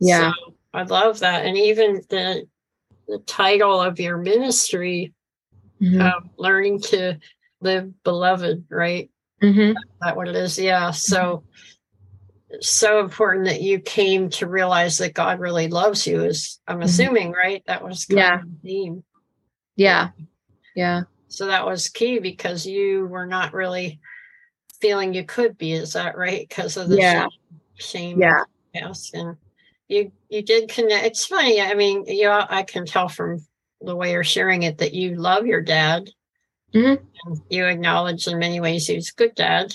yeah 0.00 0.32
so 0.32 0.54
i 0.74 0.82
love 0.82 1.20
that 1.20 1.46
and 1.46 1.56
even 1.56 2.02
the 2.08 2.44
the 3.06 3.18
title 3.20 3.80
of 3.80 4.00
your 4.00 4.18
ministry 4.18 5.14
mm-hmm. 5.80 6.00
um, 6.00 6.30
learning 6.36 6.80
to 6.80 7.18
live 7.60 7.92
beloved 8.02 8.64
right 8.70 9.10
mm-hmm. 9.42 9.76
that 10.00 10.16
what 10.16 10.28
it 10.28 10.36
is 10.36 10.58
yeah 10.58 10.90
so 10.90 11.42
so 12.60 13.00
important 13.00 13.46
that 13.46 13.60
you 13.60 13.78
came 13.78 14.30
to 14.30 14.46
realize 14.46 14.98
that 14.98 15.14
God 15.14 15.38
really 15.38 15.68
loves 15.68 16.06
you 16.06 16.24
is 16.24 16.60
I'm 16.66 16.82
assuming, 16.82 17.28
mm-hmm. 17.28 17.38
right? 17.38 17.62
That 17.66 17.84
was 17.84 18.06
yeah. 18.08 18.40
The 18.62 18.68
theme. 18.68 19.04
Yeah. 19.76 20.10
Yeah. 20.74 21.02
So 21.28 21.46
that 21.46 21.66
was 21.66 21.88
key 21.88 22.18
because 22.18 22.66
you 22.66 23.06
were 23.06 23.26
not 23.26 23.52
really 23.52 24.00
feeling 24.80 25.12
you 25.12 25.24
could 25.24 25.58
be. 25.58 25.72
Is 25.72 25.92
that 25.92 26.16
right? 26.16 26.48
Because 26.48 26.76
of 26.76 26.88
the 26.88 26.96
yeah. 26.96 27.26
shame. 27.74 28.20
Yeah. 28.20 28.44
Yes. 28.72 29.10
And 29.12 29.36
you 29.88 30.12
you 30.30 30.42
did 30.42 30.70
connect. 30.70 31.06
It's 31.06 31.26
funny. 31.26 31.60
I 31.60 31.74
mean, 31.74 32.04
you 32.06 32.30
I 32.30 32.62
can 32.62 32.86
tell 32.86 33.08
from 33.08 33.44
the 33.80 33.96
way 33.96 34.12
you're 34.12 34.24
sharing 34.24 34.62
it 34.62 34.78
that 34.78 34.94
you 34.94 35.14
love 35.16 35.46
your 35.46 35.62
dad. 35.62 36.10
Mm-hmm. 36.74 37.34
You 37.48 37.66
acknowledge 37.66 38.26
in 38.26 38.38
many 38.38 38.60
ways 38.60 38.86
he's 38.86 39.10
a 39.10 39.14
good 39.14 39.34
dad. 39.34 39.74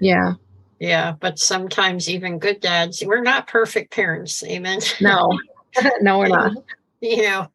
Yeah. 0.00 0.34
Yeah, 0.80 1.12
but 1.20 1.38
sometimes 1.38 2.10
even 2.10 2.40
good 2.40 2.60
dads, 2.60 3.04
we're 3.06 3.22
not 3.22 3.46
perfect 3.46 3.92
parents. 3.92 4.42
Amen. 4.42 4.80
No, 5.00 5.38
no, 6.00 6.18
we're 6.18 6.28
not. 6.28 6.52
You 7.04 7.22
know, 7.22 7.48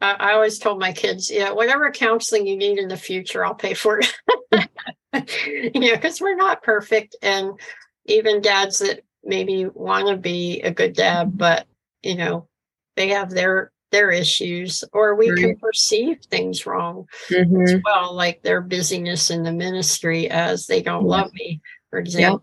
I, 0.00 0.12
I, 0.12 0.32
always 0.34 0.60
told 0.60 0.78
my 0.78 0.92
kids, 0.92 1.28
yeah, 1.28 1.50
whatever 1.50 1.90
counseling 1.90 2.46
you 2.46 2.56
need 2.56 2.78
in 2.78 2.86
the 2.86 2.96
future, 2.96 3.44
I'll 3.44 3.52
pay 3.52 3.74
for 3.74 3.98
it. 3.98 4.14
you 5.74 5.80
know, 5.80 5.96
because 5.96 6.20
we're 6.20 6.36
not 6.36 6.62
perfect. 6.62 7.16
And 7.20 7.58
even 8.06 8.42
dads 8.42 8.78
that 8.78 9.00
maybe 9.24 9.66
want 9.66 10.06
to 10.06 10.16
be 10.16 10.60
a 10.60 10.70
good 10.70 10.92
dad, 10.92 11.36
but, 11.36 11.66
you 12.04 12.14
know, 12.14 12.46
they 12.94 13.08
have 13.08 13.30
their 13.30 13.72
their 13.92 14.10
issues 14.10 14.82
or 14.92 15.14
we 15.14 15.30
right. 15.30 15.38
can 15.38 15.56
perceive 15.56 16.18
things 16.22 16.66
wrong 16.66 17.06
mm-hmm. 17.28 17.62
as 17.62 17.76
well 17.84 18.12
like 18.14 18.42
their 18.42 18.60
busyness 18.60 19.30
in 19.30 19.44
the 19.44 19.52
ministry 19.52 20.28
as 20.28 20.66
they 20.66 20.82
don't 20.82 21.04
yeah. 21.04 21.10
love 21.10 21.32
me 21.34 21.60
for 21.90 22.00
example 22.00 22.42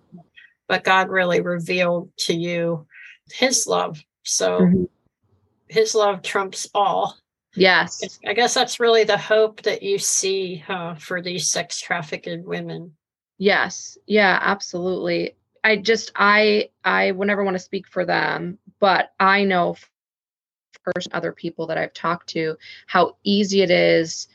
but 0.70 0.84
God 0.84 1.10
really 1.10 1.42
revealed 1.42 2.12
to 2.20 2.34
you 2.34 2.88
his 3.34 3.68
love. 3.68 4.02
So 4.24 4.62
mm-hmm. 4.62 4.84
his 5.68 5.94
love 5.94 6.22
trumps 6.22 6.70
all. 6.74 7.18
Yes. 7.56 8.20
I 8.26 8.34
guess 8.34 8.54
that's 8.54 8.80
really 8.80 9.04
the 9.04 9.18
hope 9.18 9.64
that 9.64 9.84
you 9.84 9.98
see 9.98 10.58
huh, 10.58 10.96
for 10.96 11.22
these 11.22 11.50
sex 11.50 11.82
trafficked 11.82 12.30
women. 12.46 12.94
Yes. 13.40 13.98
Yeah, 14.06 14.40
absolutely. 14.42 15.36
I 15.64 15.78
just 15.78 16.12
I 16.16 16.70
I 16.86 17.12
would 17.12 17.28
never 17.28 17.44
want 17.44 17.56
to 17.56 17.60
speak 17.64 17.88
for 17.88 18.06
them, 18.06 18.60
but 18.80 19.12
I 19.20 19.44
know 19.44 19.76
first 20.84 21.10
other 21.14 21.32
people 21.32 21.68
that 21.68 21.78
I've 21.78 21.94
talked 21.94 22.30
to 22.30 22.58
how 22.88 23.16
easy 23.24 23.62
it 23.62 23.72
is 23.72 24.28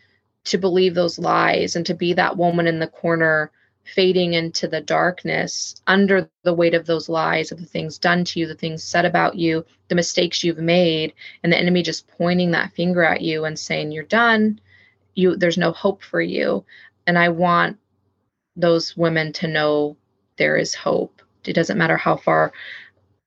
to 0.45 0.59
believe 0.59 0.95
those 0.95 1.19
lies 1.19 1.77
and 1.77 1.87
to 1.87 1.95
be 1.95 2.13
that 2.15 2.37
woman 2.37 2.67
in 2.67 2.79
the 2.79 2.87
corner 2.87 3.51
fading 3.85 4.33
into 4.33 4.67
the 4.67 4.81
darkness 4.81 5.77
under 5.87 6.29
the 6.43 6.55
weight 6.55 6.75
of 6.75 6.87
those 6.87 7.09
lies 7.09 7.53
of 7.53 7.59
the 7.59 7.67
things 7.67 7.99
done 7.99 8.25
to 8.25 8.41
you, 8.41 8.47
the 8.47 8.55
things 8.55 8.83
said 8.83 9.05
about 9.05 9.37
you, 9.37 9.65
the 9.89 9.95
mistakes 9.95 10.43
you've 10.43 10.59
made, 10.59 11.13
and 11.43 11.53
the 11.53 11.59
enemy 11.59 11.83
just 11.83 12.09
pointing 12.09 12.51
that 12.51 12.73
finger 12.73 13.03
at 13.03 13.21
you 13.21 13.45
and 13.45 13.59
saying, 13.59 13.93
You're 13.93 14.05
done. 14.05 14.61
You 15.15 15.37
there's 15.37 15.59
no 15.59 15.73
hope 15.73 16.03
for 16.03 16.21
you. 16.21 16.65
And 17.07 17.19
I 17.19 17.29
want 17.29 17.79
those 18.57 18.97
women 18.97 19.33
to 19.35 19.49
know 19.49 19.97
there 20.39 20.57
is 20.57 20.75
hope. 20.75 21.21
It 21.45 21.53
doesn't 21.53 21.79
matter 21.79 21.97
how 21.97 22.17
far 22.17 22.53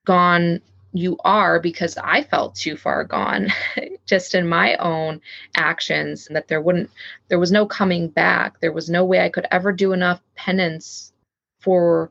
gone 0.04 0.60
you 0.92 1.18
are 1.24 1.60
because 1.60 1.98
I 1.98 2.22
felt 2.22 2.54
too 2.54 2.76
far 2.76 3.04
gone 3.04 3.48
just 4.06 4.34
in 4.34 4.48
my 4.48 4.76
own 4.76 5.20
actions 5.54 6.26
and 6.26 6.36
that 6.36 6.48
there 6.48 6.60
wouldn't 6.62 6.90
there 7.28 7.38
was 7.38 7.52
no 7.52 7.66
coming 7.66 8.08
back. 8.08 8.60
There 8.60 8.72
was 8.72 8.88
no 8.88 9.04
way 9.04 9.20
I 9.20 9.28
could 9.28 9.46
ever 9.50 9.72
do 9.72 9.92
enough 9.92 10.20
penance 10.34 11.12
for 11.60 12.10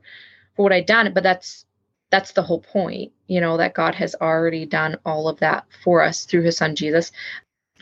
for 0.56 0.64
what 0.64 0.74
I'd 0.74 0.86
done. 0.86 1.12
But 1.14 1.24
that's 1.24 1.66
that's 2.12 2.34
the 2.34 2.44
whole 2.44 2.62
point 2.62 3.12
you 3.28 3.42
know 3.42 3.58
that 3.58 3.74
God 3.74 3.96
has 3.96 4.16
already 4.22 4.66
done 4.66 4.98
all 5.06 5.28
of 5.28 5.40
that 5.40 5.66
for 5.84 6.04
us 6.04 6.26
through 6.26 6.44
his 6.44 6.58
son 6.58 6.76
Jesus. 6.76 7.12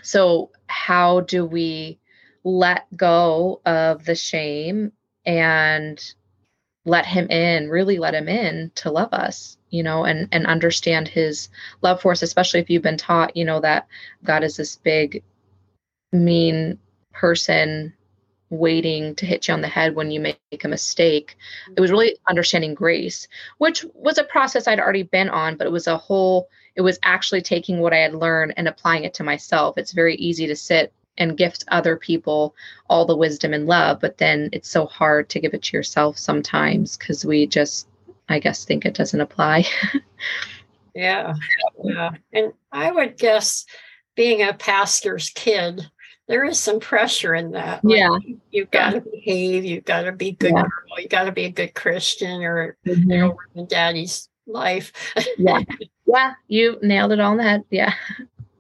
So 0.02 0.52
how 0.68 1.22
do 1.22 1.46
we 1.46 2.00
let 2.44 2.86
go 2.96 3.60
of 3.66 4.06
the 4.06 4.16
shame 4.16 4.92
and 5.25 6.02
let 6.86 7.06
him 7.06 7.28
in 7.30 7.70
really 7.70 7.98
let 7.98 8.14
him 8.14 8.30
in 8.30 8.72
to 8.75 8.92
love 8.92 9.12
us 9.14 9.58
you 9.75 9.84
know, 9.84 10.05
and 10.05 10.29
and 10.32 10.48
understand 10.48 11.08
his 11.08 11.50
love 11.82 12.01
for 12.01 12.13
us, 12.13 12.22
especially 12.22 12.62
if 12.62 12.70
you've 12.70 12.82
been 12.82 12.98
taught, 12.98 13.36
you 13.36 13.44
know, 13.44 13.60
that 13.60 13.88
God 14.24 14.44
is 14.44 14.55
this 14.55 14.77
big, 14.77 15.22
mean 16.13 16.79
person 17.12 17.94
waiting 18.50 19.15
to 19.15 19.25
hit 19.25 19.48
you 19.48 19.53
on 19.53 19.60
the 19.60 19.67
head 19.67 19.96
when 19.96 20.12
you 20.12 20.20
make 20.22 20.63
a 20.63 20.67
mistake. 20.67 21.36
It 21.75 21.82
was 21.82 21.91
really 21.91 22.15
understanding 22.29 22.74
grace, 22.74 23.27
which 23.58 23.86
was 23.94 24.17
a 24.17 24.24
process 24.24 24.67
I'd 24.67 24.79
already 24.79 25.03
been 25.03 25.29
on, 25.29 25.58
but 25.58 25.67
it 25.67 25.74
was 25.74 25.88
a 25.88 25.98
whole, 25.98 26.48
it 26.75 26.82
was 26.82 27.00
actually 27.03 27.41
taking 27.41 27.79
what 27.79 27.91
I 27.91 27.98
had 27.98 28.13
learned 28.13 28.53
and 28.55 28.67
applying 28.67 29.03
it 29.03 29.13
to 29.15 29.24
myself. 29.24 29.77
It's 29.77 29.91
very 29.91 30.15
easy 30.15 30.48
to 30.48 30.55
sit 30.55 30.94
and 31.17 31.38
gift 31.38 31.65
other 31.67 31.98
people 31.98 32.55
all 32.89 33.05
the 33.05 33.17
wisdom 33.17 33.53
and 33.53 33.65
love, 33.65 34.00
but 34.00 34.17
then 34.20 34.50
it's 34.53 34.70
so 34.70 34.86
hard 34.86 35.27
to 35.29 35.39
give 35.39 35.53
it 35.53 35.63
to 35.63 35.75
yourself 35.77 36.17
sometimes 36.17 36.96
because 36.96 37.25
we 37.25 37.48
just 37.48 37.88
I 38.29 38.39
guess 38.39 38.65
think 38.65 38.86
it 38.86 38.96
doesn't 38.96 39.22
apply. 39.22 39.65
yeah. 40.96 41.34
Yeah. 41.84 42.12
And 42.34 42.53
I 42.72 42.91
would 42.91 43.17
guess 43.17 43.65
being 44.15 44.41
a 44.41 44.53
pastor's 44.53 45.29
kid, 45.29 45.89
there 46.27 46.44
is 46.44 46.60
some 46.60 46.79
pressure 46.79 47.36
in 47.36 47.51
that. 47.51 47.84
Like, 47.84 47.98
yeah. 47.98 48.17
You've 48.51 48.72
got 48.72 48.91
to 48.91 49.01
behave, 49.01 49.65
you've 49.65 49.86
got 49.86 50.03
to 50.03 50.12
be 50.12 50.32
good 50.32 50.53
yeah. 50.53 50.63
girl, 50.63 51.00
you 51.00 51.08
got 51.08 51.25
to 51.25 51.32
be 51.32 51.46
a 51.46 51.51
good 51.51 51.75
Christian 51.75 52.41
or 52.41 52.77
mm-hmm. 52.86 53.12
you 53.12 53.17
know, 53.17 53.38
in 53.53 53.67
daddy's 53.67 54.29
life. 54.48 54.91
yeah. 55.38 55.62
Yeah. 56.08 56.34
You 56.48 56.79
nailed 56.82 57.12
it 57.12 57.20
all 57.20 57.34
in 57.34 57.38
the 57.38 57.44
head. 57.44 57.63
Yeah. 57.70 57.94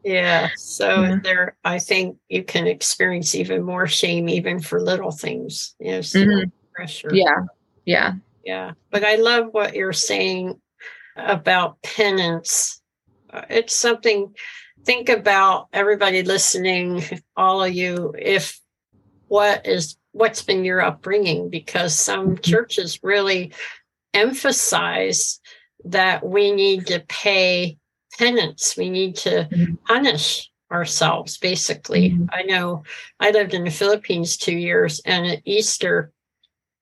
Yeah. 0.03 0.49
So 0.57 1.01
yeah. 1.01 1.15
there 1.23 1.57
I 1.63 1.79
think 1.79 2.17
you 2.29 2.43
can 2.43 2.67
experience 2.67 3.33
even 3.33 3.63
more 3.63 3.87
shame 3.87 4.29
even 4.29 4.59
for 4.59 4.79
little 4.79 5.11
things. 5.11 5.75
You 5.79 5.93
know, 5.93 5.99
mm-hmm. 5.99 6.49
pressure. 6.75 7.09
Yeah. 7.11 7.45
Yeah 7.85 8.13
yeah 8.45 8.71
but 8.91 9.03
i 9.03 9.15
love 9.15 9.47
what 9.51 9.75
you're 9.75 9.93
saying 9.93 10.59
about 11.17 11.81
penance 11.81 12.81
uh, 13.31 13.41
it's 13.49 13.73
something 13.73 14.33
think 14.85 15.09
about 15.09 15.67
everybody 15.73 16.23
listening 16.23 17.03
all 17.35 17.63
of 17.63 17.73
you 17.73 18.13
if 18.17 18.59
what 19.27 19.65
is 19.65 19.97
what's 20.11 20.43
been 20.43 20.63
your 20.63 20.81
upbringing 20.81 21.49
because 21.49 21.93
some 21.93 22.29
mm-hmm. 22.29 22.41
churches 22.41 23.03
really 23.03 23.51
emphasize 24.13 25.41
that 25.83 26.25
we 26.25 26.51
need 26.51 26.87
to 26.87 26.99
pay 27.09 27.77
penance 28.17 28.77
we 28.77 28.89
need 28.89 29.15
to 29.15 29.47
mm-hmm. 29.51 29.73
punish 29.85 30.49
ourselves 30.71 31.37
basically 31.37 32.11
mm-hmm. 32.11 32.25
i 32.31 32.43
know 32.43 32.83
i 33.19 33.31
lived 33.31 33.53
in 33.53 33.63
the 33.63 33.71
philippines 33.71 34.37
two 34.37 34.55
years 34.55 35.01
and 35.05 35.25
at 35.25 35.41
easter 35.45 36.11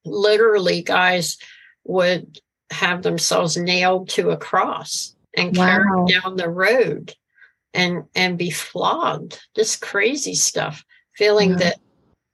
literally 0.06 0.82
guys 0.82 1.38
would 1.86 2.40
have 2.72 3.04
themselves 3.04 3.58
nailed 3.58 4.10
to 4.10 4.32
a 4.32 4.38
cross 4.38 5.16
and 5.36 5.56
wow. 5.56 5.66
carried 5.66 6.22
down 6.22 6.36
the 6.36 6.50
road 6.50 7.14
and 7.74 8.04
and 8.16 8.38
be 8.38 8.50
flogged 8.50 9.40
this 9.56 9.76
crazy 9.76 10.36
stuff 10.36 10.84
feeling 11.16 11.56
that 11.58 11.80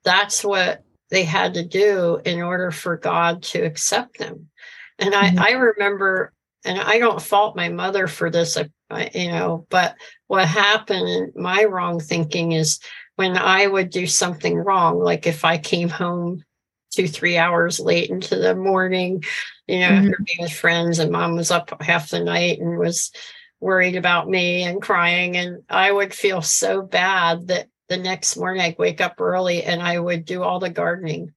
that's 0.04 0.44
what 0.44 0.84
they 1.10 1.24
had 1.24 1.54
to 1.54 1.66
do 1.66 2.20
in 2.26 2.42
order 2.42 2.72
for 2.72 2.98
god 2.98 3.42
to 3.42 3.62
accept 3.62 4.18
them 4.18 4.48
and 4.98 5.14
mm-hmm. 5.14 5.40
i 5.40 5.50
i 5.50 5.52
remember 5.52 6.34
and 6.66 6.80
i 6.80 7.00
don't 7.00 7.22
fault 7.22 7.56
my 7.56 7.70
mother 7.70 8.08
for 8.08 8.30
this 8.30 8.58
you 9.14 9.30
know 9.30 9.66
but 9.70 9.96
what 10.28 10.48
happened 10.48 11.08
in 11.08 11.32
my 11.36 11.64
wrong 11.64 12.00
thinking 12.00 12.52
is 12.52 12.80
when 13.16 13.38
i 13.38 13.66
would 13.66 13.90
do 13.90 14.06
something 14.08 14.58
wrong 14.58 15.00
like 15.00 15.26
if 15.26 15.46
i 15.46 15.58
came 15.58 15.90
home 15.90 16.44
two, 16.92 17.08
three 17.08 17.38
hours 17.38 17.80
late 17.80 18.10
into 18.10 18.36
the 18.36 18.56
morning, 18.56 19.24
you 19.68 19.80
know, 19.80 19.90
mm-hmm. 19.90 20.08
after 20.08 20.24
being 20.26 20.42
with 20.42 20.54
friends, 20.54 21.00
and 21.00 21.12
mom 21.12 21.36
was 21.36 21.52
up 21.52 21.82
half 21.82 22.10
the 22.10 22.20
night 22.20 22.60
and 22.60 22.78
was 22.78 23.12
worried 23.60 23.96
about 23.96 24.30
me 24.30 24.64
and 24.64 24.82
crying. 24.82 25.38
And 25.38 25.64
I 25.70 25.92
would 25.92 26.14
feel 26.14 26.42
so 26.42 26.82
bad 26.82 27.48
that 27.48 27.68
the 27.90 27.98
next 27.98 28.38
morning 28.38 28.62
I'd 28.62 28.78
wake 28.78 29.02
up 29.02 29.20
early 29.20 29.64
and 29.64 29.82
I 29.82 30.00
would 30.00 30.26
do 30.26 30.44
all 30.44 30.60
the 30.60 30.70
gardening. 30.70 31.34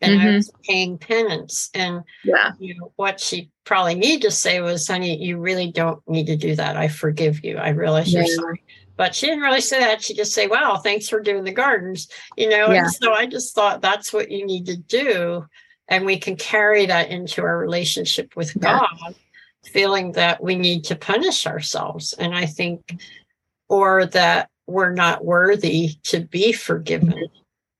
And 0.00 0.18
mm-hmm. 0.18 0.28
I 0.28 0.34
was 0.34 0.50
paying 0.66 0.98
penance. 0.98 1.70
And 1.74 2.02
yeah. 2.24 2.52
you 2.58 2.76
know, 2.76 2.92
what 2.96 3.20
she 3.20 3.50
probably 3.64 3.94
needed 3.94 4.22
to 4.22 4.30
say 4.32 4.60
was, 4.60 4.88
honey, 4.88 5.22
you 5.22 5.38
really 5.38 5.70
don't 5.70 6.02
need 6.08 6.26
to 6.26 6.36
do 6.36 6.56
that. 6.56 6.76
I 6.76 6.88
forgive 6.88 7.44
you. 7.44 7.58
I 7.58 7.68
realize 7.68 8.12
yeah. 8.12 8.20
you're 8.20 8.34
sorry 8.34 8.62
but 9.02 9.16
she 9.16 9.26
didn't 9.26 9.42
really 9.42 9.60
say 9.60 9.80
that. 9.80 10.00
She 10.00 10.14
just 10.14 10.32
say, 10.32 10.46
"Wow, 10.46 10.76
thanks 10.76 11.08
for 11.08 11.18
doing 11.18 11.42
the 11.42 11.50
gardens," 11.50 12.06
you 12.36 12.48
know. 12.48 12.70
Yeah. 12.70 12.84
And 12.84 12.92
so 12.92 13.12
I 13.12 13.26
just 13.26 13.52
thought 13.52 13.82
that's 13.82 14.12
what 14.12 14.30
you 14.30 14.46
need 14.46 14.64
to 14.66 14.76
do, 14.76 15.44
and 15.88 16.06
we 16.06 16.16
can 16.16 16.36
carry 16.36 16.86
that 16.86 17.10
into 17.10 17.42
our 17.42 17.58
relationship 17.58 18.36
with 18.36 18.54
yeah. 18.54 18.78
God, 18.78 19.16
feeling 19.64 20.12
that 20.12 20.40
we 20.40 20.54
need 20.54 20.84
to 20.84 20.94
punish 20.94 21.48
ourselves, 21.48 22.12
and 22.12 22.32
I 22.32 22.46
think, 22.46 23.02
or 23.68 24.06
that 24.06 24.50
we're 24.68 24.92
not 24.92 25.24
worthy 25.24 25.96
to 26.04 26.20
be 26.20 26.52
forgiven 26.52 27.26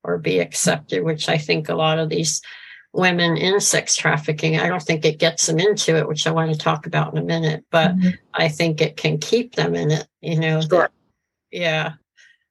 or 0.02 0.18
be 0.18 0.40
accepted, 0.40 1.04
which 1.04 1.28
I 1.28 1.38
think 1.38 1.68
a 1.68 1.76
lot 1.76 2.00
of 2.00 2.08
these 2.08 2.42
women 2.92 3.36
in 3.36 3.60
sex 3.60 3.94
trafficking. 3.94 4.58
I 4.58 4.66
don't 4.66 4.82
think 4.82 5.04
it 5.04 5.20
gets 5.20 5.46
them 5.46 5.60
into 5.60 5.96
it, 5.96 6.08
which 6.08 6.26
I 6.26 6.32
want 6.32 6.50
to 6.50 6.58
talk 6.58 6.84
about 6.84 7.12
in 7.12 7.18
a 7.18 7.24
minute, 7.24 7.64
but 7.70 7.96
mm-hmm. 7.96 8.10
I 8.34 8.48
think 8.48 8.80
it 8.80 8.96
can 8.96 9.18
keep 9.18 9.54
them 9.54 9.76
in 9.76 9.92
it, 9.92 10.08
you 10.20 10.40
know. 10.40 10.60
Sure. 10.62 10.90
Yeah. 11.52 11.92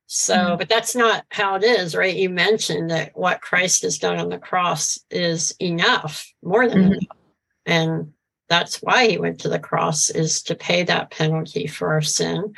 So, 0.07 0.35
mm-hmm. 0.35 0.57
but 0.57 0.69
that's 0.69 0.95
not 0.95 1.25
how 1.29 1.55
it 1.55 1.63
is, 1.63 1.95
right? 1.95 2.15
You 2.15 2.29
mentioned 2.29 2.91
that 2.91 3.11
what 3.15 3.41
Christ 3.41 3.83
has 3.83 3.97
done 3.97 4.17
on 4.17 4.29
the 4.29 4.37
cross 4.37 4.99
is 5.09 5.55
enough, 5.59 6.31
more 6.43 6.67
than 6.67 6.79
mm-hmm. 6.79 6.91
enough. 6.93 7.17
And 7.65 8.13
that's 8.49 8.81
why 8.81 9.07
he 9.07 9.17
went 9.17 9.39
to 9.41 9.49
the 9.49 9.59
cross 9.59 10.09
is 10.09 10.43
to 10.43 10.55
pay 10.55 10.83
that 10.83 11.11
penalty 11.11 11.67
for 11.67 11.93
our 11.93 12.01
sin. 12.01 12.53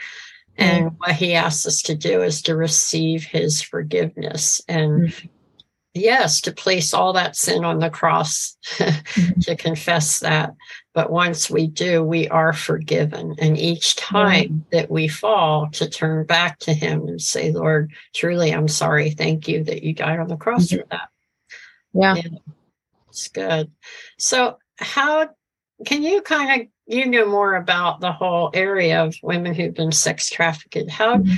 And 0.55 0.91
what 0.97 1.13
he 1.13 1.33
asks 1.33 1.65
us 1.65 1.81
to 1.83 1.95
do 1.95 2.21
is 2.21 2.43
to 2.43 2.55
receive 2.55 3.23
his 3.23 3.61
forgiveness 3.61 4.61
and 4.67 5.09
mm-hmm 5.09 5.27
yes, 5.93 6.41
to 6.41 6.51
place 6.51 6.93
all 6.93 7.13
that 7.13 7.35
sin 7.35 7.63
on 7.63 7.79
the 7.79 7.89
cross, 7.89 8.57
mm-hmm. 8.75 9.39
to 9.41 9.55
confess 9.55 10.19
that. 10.19 10.53
But 10.93 11.11
once 11.11 11.49
we 11.49 11.67
do, 11.67 12.03
we 12.03 12.27
are 12.29 12.53
forgiven. 12.53 13.35
And 13.39 13.57
each 13.57 13.95
time 13.95 14.43
mm-hmm. 14.43 14.59
that 14.71 14.91
we 14.91 15.07
fall, 15.07 15.69
to 15.71 15.89
turn 15.89 16.25
back 16.25 16.59
to 16.59 16.73
Him 16.73 17.07
and 17.07 17.21
say, 17.21 17.51
Lord, 17.51 17.91
truly, 18.13 18.53
I'm 18.53 18.67
sorry. 18.67 19.11
Thank 19.11 19.47
you 19.47 19.63
that 19.65 19.83
you 19.83 19.93
died 19.93 20.19
on 20.19 20.27
the 20.27 20.37
cross 20.37 20.67
mm-hmm. 20.67 20.81
for 20.81 20.87
that. 20.91 21.09
Yeah. 21.93 22.15
yeah. 22.15 22.37
It's 23.09 23.27
good. 23.27 23.71
So, 24.17 24.57
how 24.77 25.29
can 25.85 26.03
you 26.03 26.21
kind 26.21 26.61
of 26.61 26.67
you 26.85 27.05
know 27.05 27.25
more 27.25 27.55
about 27.55 28.01
the 28.01 28.11
whole 28.11 28.49
area 28.53 29.03
of 29.03 29.15
women 29.21 29.53
who've 29.53 29.73
been 29.73 29.91
sex 29.91 30.29
trafficked? 30.29 30.89
How 30.89 31.17
mm-hmm 31.17 31.35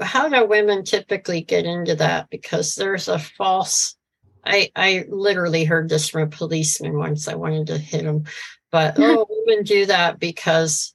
how 0.00 0.28
do 0.28 0.44
women 0.44 0.84
typically 0.84 1.42
get 1.42 1.64
into 1.64 1.94
that? 1.96 2.30
Because 2.30 2.74
there's 2.74 3.08
a 3.08 3.18
false. 3.18 3.96
I 4.44 4.70
I 4.76 5.04
literally 5.08 5.64
heard 5.64 5.88
this 5.88 6.08
from 6.08 6.22
a 6.22 6.26
policeman 6.26 6.96
once. 6.96 7.28
I 7.28 7.34
wanted 7.34 7.68
to 7.68 7.78
hit 7.78 8.04
him, 8.04 8.24
but 8.70 8.94
oh, 8.98 9.26
women 9.28 9.64
do 9.64 9.86
that 9.86 10.18
because 10.18 10.92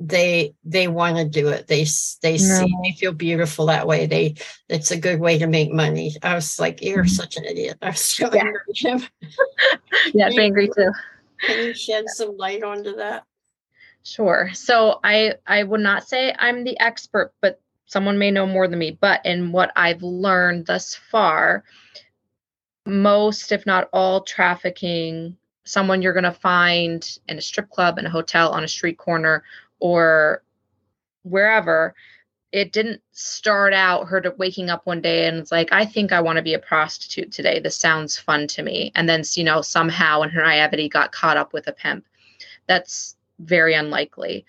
they 0.00 0.54
they 0.64 0.88
want 0.88 1.18
to 1.18 1.26
do 1.26 1.48
it. 1.48 1.66
They 1.66 1.84
they 2.22 2.32
no. 2.32 2.38
see 2.38 2.76
they 2.82 2.92
feel 2.98 3.12
beautiful 3.12 3.66
that 3.66 3.86
way. 3.86 4.06
They 4.06 4.34
it's 4.68 4.90
a 4.90 4.98
good 4.98 5.20
way 5.20 5.38
to 5.38 5.46
make 5.46 5.72
money. 5.72 6.16
I 6.22 6.34
was 6.34 6.58
like, 6.58 6.82
you're 6.82 7.04
mm-hmm. 7.04 7.08
such 7.08 7.36
an 7.36 7.44
idiot. 7.44 7.76
I 7.82 7.90
was 7.90 8.00
so 8.00 8.30
yeah. 8.32 8.44
angry. 8.44 9.08
yeah, 10.14 10.26
I'm 10.26 10.38
angry 10.38 10.70
too. 10.74 10.90
Can 11.42 11.66
you 11.66 11.74
shed 11.74 12.04
some 12.08 12.36
light 12.36 12.62
onto 12.62 12.96
that? 12.96 13.24
Sure. 14.02 14.50
So 14.54 14.98
I 15.04 15.34
I 15.46 15.62
would 15.62 15.80
not 15.80 16.08
say 16.08 16.34
I'm 16.38 16.64
the 16.64 16.80
expert, 16.80 17.32
but 17.42 17.60
someone 17.90 18.18
may 18.18 18.30
know 18.30 18.46
more 18.46 18.68
than 18.68 18.78
me, 18.78 18.96
but 19.00 19.20
in 19.26 19.50
what 19.50 19.72
I've 19.74 20.02
learned 20.02 20.66
thus 20.66 20.94
far, 20.94 21.64
most, 22.86 23.50
if 23.50 23.66
not 23.66 23.88
all, 23.92 24.22
trafficking, 24.22 25.36
someone 25.64 26.00
you're 26.00 26.12
going 26.12 26.22
to 26.22 26.32
find 26.32 27.18
in 27.28 27.36
a 27.36 27.42
strip 27.42 27.68
club, 27.68 27.98
in 27.98 28.06
a 28.06 28.10
hotel, 28.10 28.52
on 28.52 28.62
a 28.62 28.68
street 28.68 28.96
corner, 28.96 29.42
or 29.80 30.44
wherever, 31.24 31.96
it 32.52 32.72
didn't 32.72 33.02
start 33.10 33.74
out 33.74 34.06
her 34.06 34.22
waking 34.38 34.70
up 34.70 34.86
one 34.86 35.00
day 35.00 35.26
and 35.26 35.38
it's 35.38 35.50
like, 35.50 35.72
I 35.72 35.84
think 35.84 36.12
I 36.12 36.20
want 36.20 36.36
to 36.36 36.42
be 36.42 36.54
a 36.54 36.60
prostitute 36.60 37.32
today. 37.32 37.58
This 37.58 37.76
sounds 37.76 38.16
fun 38.16 38.46
to 38.48 38.62
me. 38.62 38.92
And 38.94 39.08
then, 39.08 39.24
you 39.34 39.42
know, 39.42 39.62
somehow 39.62 40.22
in 40.22 40.30
her 40.30 40.42
naivety 40.42 40.88
got 40.88 41.10
caught 41.10 41.36
up 41.36 41.52
with 41.52 41.66
a 41.66 41.72
pimp. 41.72 42.06
That's 42.68 43.16
very 43.40 43.74
unlikely 43.74 44.46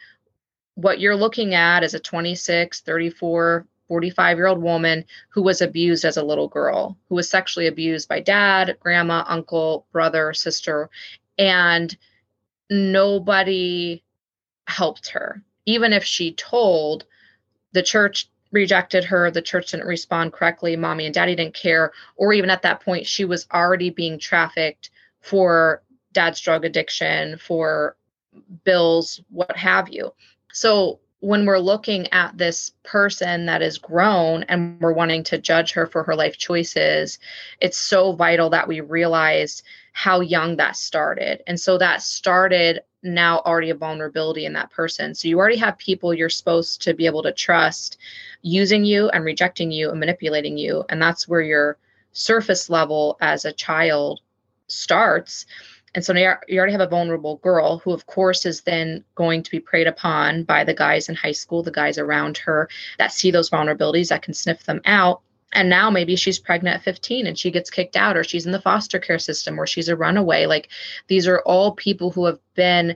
what 0.76 1.00
you're 1.00 1.16
looking 1.16 1.54
at 1.54 1.84
is 1.84 1.94
a 1.94 2.00
26, 2.00 2.82
34, 2.82 3.68
45 3.88 4.38
year 4.38 4.48
old 4.48 4.62
woman 4.62 5.04
who 5.30 5.42
was 5.42 5.62
abused 5.62 6.06
as 6.06 6.18
a 6.18 6.24
little 6.24 6.48
girl, 6.48 6.98
who 7.10 7.16
was 7.16 7.30
sexually 7.30 7.68
abused 7.68 8.08
by 8.08 8.20
dad, 8.20 8.78
grandma, 8.80 9.24
uncle, 9.28 9.86
brother, 9.92 10.34
sister, 10.34 10.90
and 11.38 11.98
nobody 12.70 14.04
helped 14.68 15.10
her. 15.10 15.44
Even 15.66 15.94
if 15.94 16.04
she 16.04 16.34
told, 16.34 17.06
the 17.74 17.84
church 17.84 18.30
rejected 18.52 19.04
her, 19.06 19.32
the 19.32 19.42
church 19.42 19.72
didn't 19.72 19.88
respond 19.88 20.34
correctly, 20.34 20.76
mommy 20.76 21.06
and 21.06 21.14
daddy 21.14 21.36
didn't 21.36 21.54
care, 21.54 21.92
or 22.16 22.34
even 22.34 22.50
at 22.50 22.62
that 22.62 22.82
point, 22.82 23.06
she 23.06 23.26
was 23.26 23.48
already 23.54 23.90
being 23.90 24.20
trafficked 24.20 24.90
for 25.22 25.84
dad's 26.14 26.40
drug 26.40 26.66
addiction, 26.66 27.38
for 27.38 27.96
bills, 28.64 29.22
what 29.30 29.56
have 29.56 29.90
you. 29.90 30.14
So 30.54 31.00
when 31.22 31.46
we're 31.46 31.60
looking 31.60 32.12
at 32.12 32.38
this 32.38 32.72
person 32.84 33.46
that 33.46 33.62
is 33.62 33.78
grown 33.78 34.44
and 34.44 34.80
we're 34.82 34.92
wanting 34.92 35.24
to 35.26 35.38
judge 35.38 35.72
her 35.74 35.86
for 35.86 36.04
her 36.04 36.16
life 36.16 36.38
choices, 36.38 37.20
it's 37.60 37.78
so 37.78 38.14
vital 38.14 38.50
that 38.50 38.68
we 38.68 38.82
realize 38.82 39.62
how 39.94 40.20
young 40.20 40.58
that 40.58 40.76
started. 40.76 41.44
And 41.46 41.60
so 41.60 41.78
that 41.78 42.02
started 42.02 42.82
now 43.04 43.40
already 43.40 43.70
a 43.70 43.76
vulnerability 43.76 44.46
in 44.46 44.54
that 44.54 44.72
person. 44.72 45.14
So 45.14 45.28
you 45.28 45.38
already 45.38 45.58
have 45.58 45.78
people 45.78 46.14
you're 46.14 46.30
supposed 46.30 46.82
to 46.84 46.94
be 46.94 47.06
able 47.06 47.24
to 47.24 47.32
trust 47.32 47.98
using 48.42 48.84
you 48.84 49.10
and 49.10 49.24
rejecting 49.24 49.72
you 49.72 49.92
and 49.92 50.00
manipulating 50.00 50.58
you. 50.58 50.86
And 50.90 51.02
that's 51.02 51.28
where 51.28 51.42
your 51.42 51.78
surface 52.14 52.70
level 52.70 53.18
as 53.22 53.46
a 53.46 53.54
child 53.54 54.22
starts 54.68 55.46
and 55.94 56.06
so 56.06 56.14
now 56.14 56.38
you 56.48 56.58
already 56.58 56.72
have 56.72 56.82
a 56.82 56.88
vulnerable 56.88 57.38
girl 57.38 57.80
who, 57.80 57.92
of 57.92 58.06
course, 58.06 58.46
is 58.46 58.62
then 58.62 59.04
going 59.16 59.44
to 59.44 59.52
be 59.52 59.60
preyed 59.60 59.88
upon 59.88 60.44
by 60.44 60.64
the 60.64 60.74
guys 60.74 61.10
in 61.10 61.16
high 61.16 61.34
school, 61.34 61.64
the 61.64 61.72
guys 61.72 61.98
around 61.98 62.38
her 62.38 62.70
that 62.98 63.12
see 63.12 63.30
those 63.30 63.50
vulnerabilities, 63.50 64.08
that 64.08 64.22
can 64.22 64.34
sniff 64.34 64.64
them 64.64 64.82
out. 64.86 65.22
And 65.54 65.70
now 65.70 65.90
maybe 65.90 66.16
she's 66.16 66.40
pregnant 66.40 66.78
at 66.78 66.84
15 66.84 67.28
and 67.28 67.38
she 67.38 67.52
gets 67.52 67.70
kicked 67.70 67.98
out, 67.98 68.16
or 68.16 68.24
she's 68.24 68.46
in 68.46 68.54
the 68.54 68.62
foster 68.62 69.00
care 69.00 69.20
system, 69.20 69.60
or 69.60 69.68
she's 69.68 69.90
a 69.90 69.98
runaway. 69.98 70.46
Like 70.46 70.70
these 71.08 71.28
are 71.28 71.42
all 71.42 71.74
people 71.74 72.10
who 72.10 72.26
have 72.26 72.40
been 72.56 72.96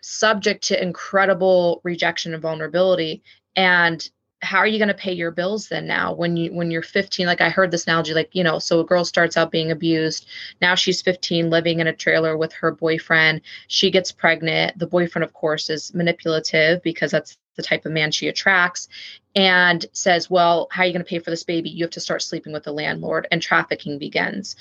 subject 0.00 0.62
to 0.68 0.80
incredible 0.80 1.80
rejection 1.82 2.34
and 2.34 2.42
vulnerability. 2.42 3.22
And 3.56 4.08
how 4.40 4.58
are 4.58 4.66
you 4.66 4.78
going 4.78 4.88
to 4.88 4.94
pay 4.94 5.12
your 5.12 5.30
bills 5.30 5.68
then 5.68 5.86
now 5.86 6.12
when 6.12 6.36
you 6.36 6.52
when 6.52 6.70
you're 6.70 6.82
15 6.82 7.26
like 7.26 7.40
i 7.40 7.48
heard 7.48 7.70
this 7.70 7.84
analogy 7.84 8.14
like 8.14 8.30
you 8.32 8.44
know 8.44 8.58
so 8.58 8.78
a 8.80 8.84
girl 8.84 9.04
starts 9.04 9.36
out 9.36 9.50
being 9.50 9.70
abused. 9.70 10.26
Now 10.60 10.74
she's 10.74 11.02
15 11.02 11.50
living 11.50 11.80
in 11.80 11.86
a 11.86 11.92
trailer 11.92 12.36
with 12.36 12.52
her 12.54 12.70
boyfriend. 12.70 13.40
She 13.66 13.90
gets 13.90 14.12
pregnant. 14.12 14.78
The 14.78 14.86
boyfriend 14.86 15.24
of 15.24 15.32
course 15.32 15.70
is 15.70 15.92
manipulative 15.94 16.82
because 16.82 17.10
that's 17.10 17.36
the 17.56 17.62
type 17.62 17.84
of 17.86 17.92
man 17.92 18.12
she 18.12 18.28
attracts 18.28 18.88
and 19.34 19.84
says 19.92 20.30
well 20.30 20.68
how 20.70 20.82
are 20.82 20.86
you 20.86 20.92
going 20.92 21.04
to 21.04 21.08
pay 21.08 21.18
for 21.18 21.30
this 21.30 21.44
baby? 21.44 21.70
You 21.70 21.84
have 21.84 21.90
to 21.92 22.00
start 22.00 22.22
sleeping 22.22 22.52
with 22.52 22.64
the 22.64 22.72
landlord 22.72 23.26
and 23.32 23.42
trafficking 23.42 23.98
begins. 23.98 24.54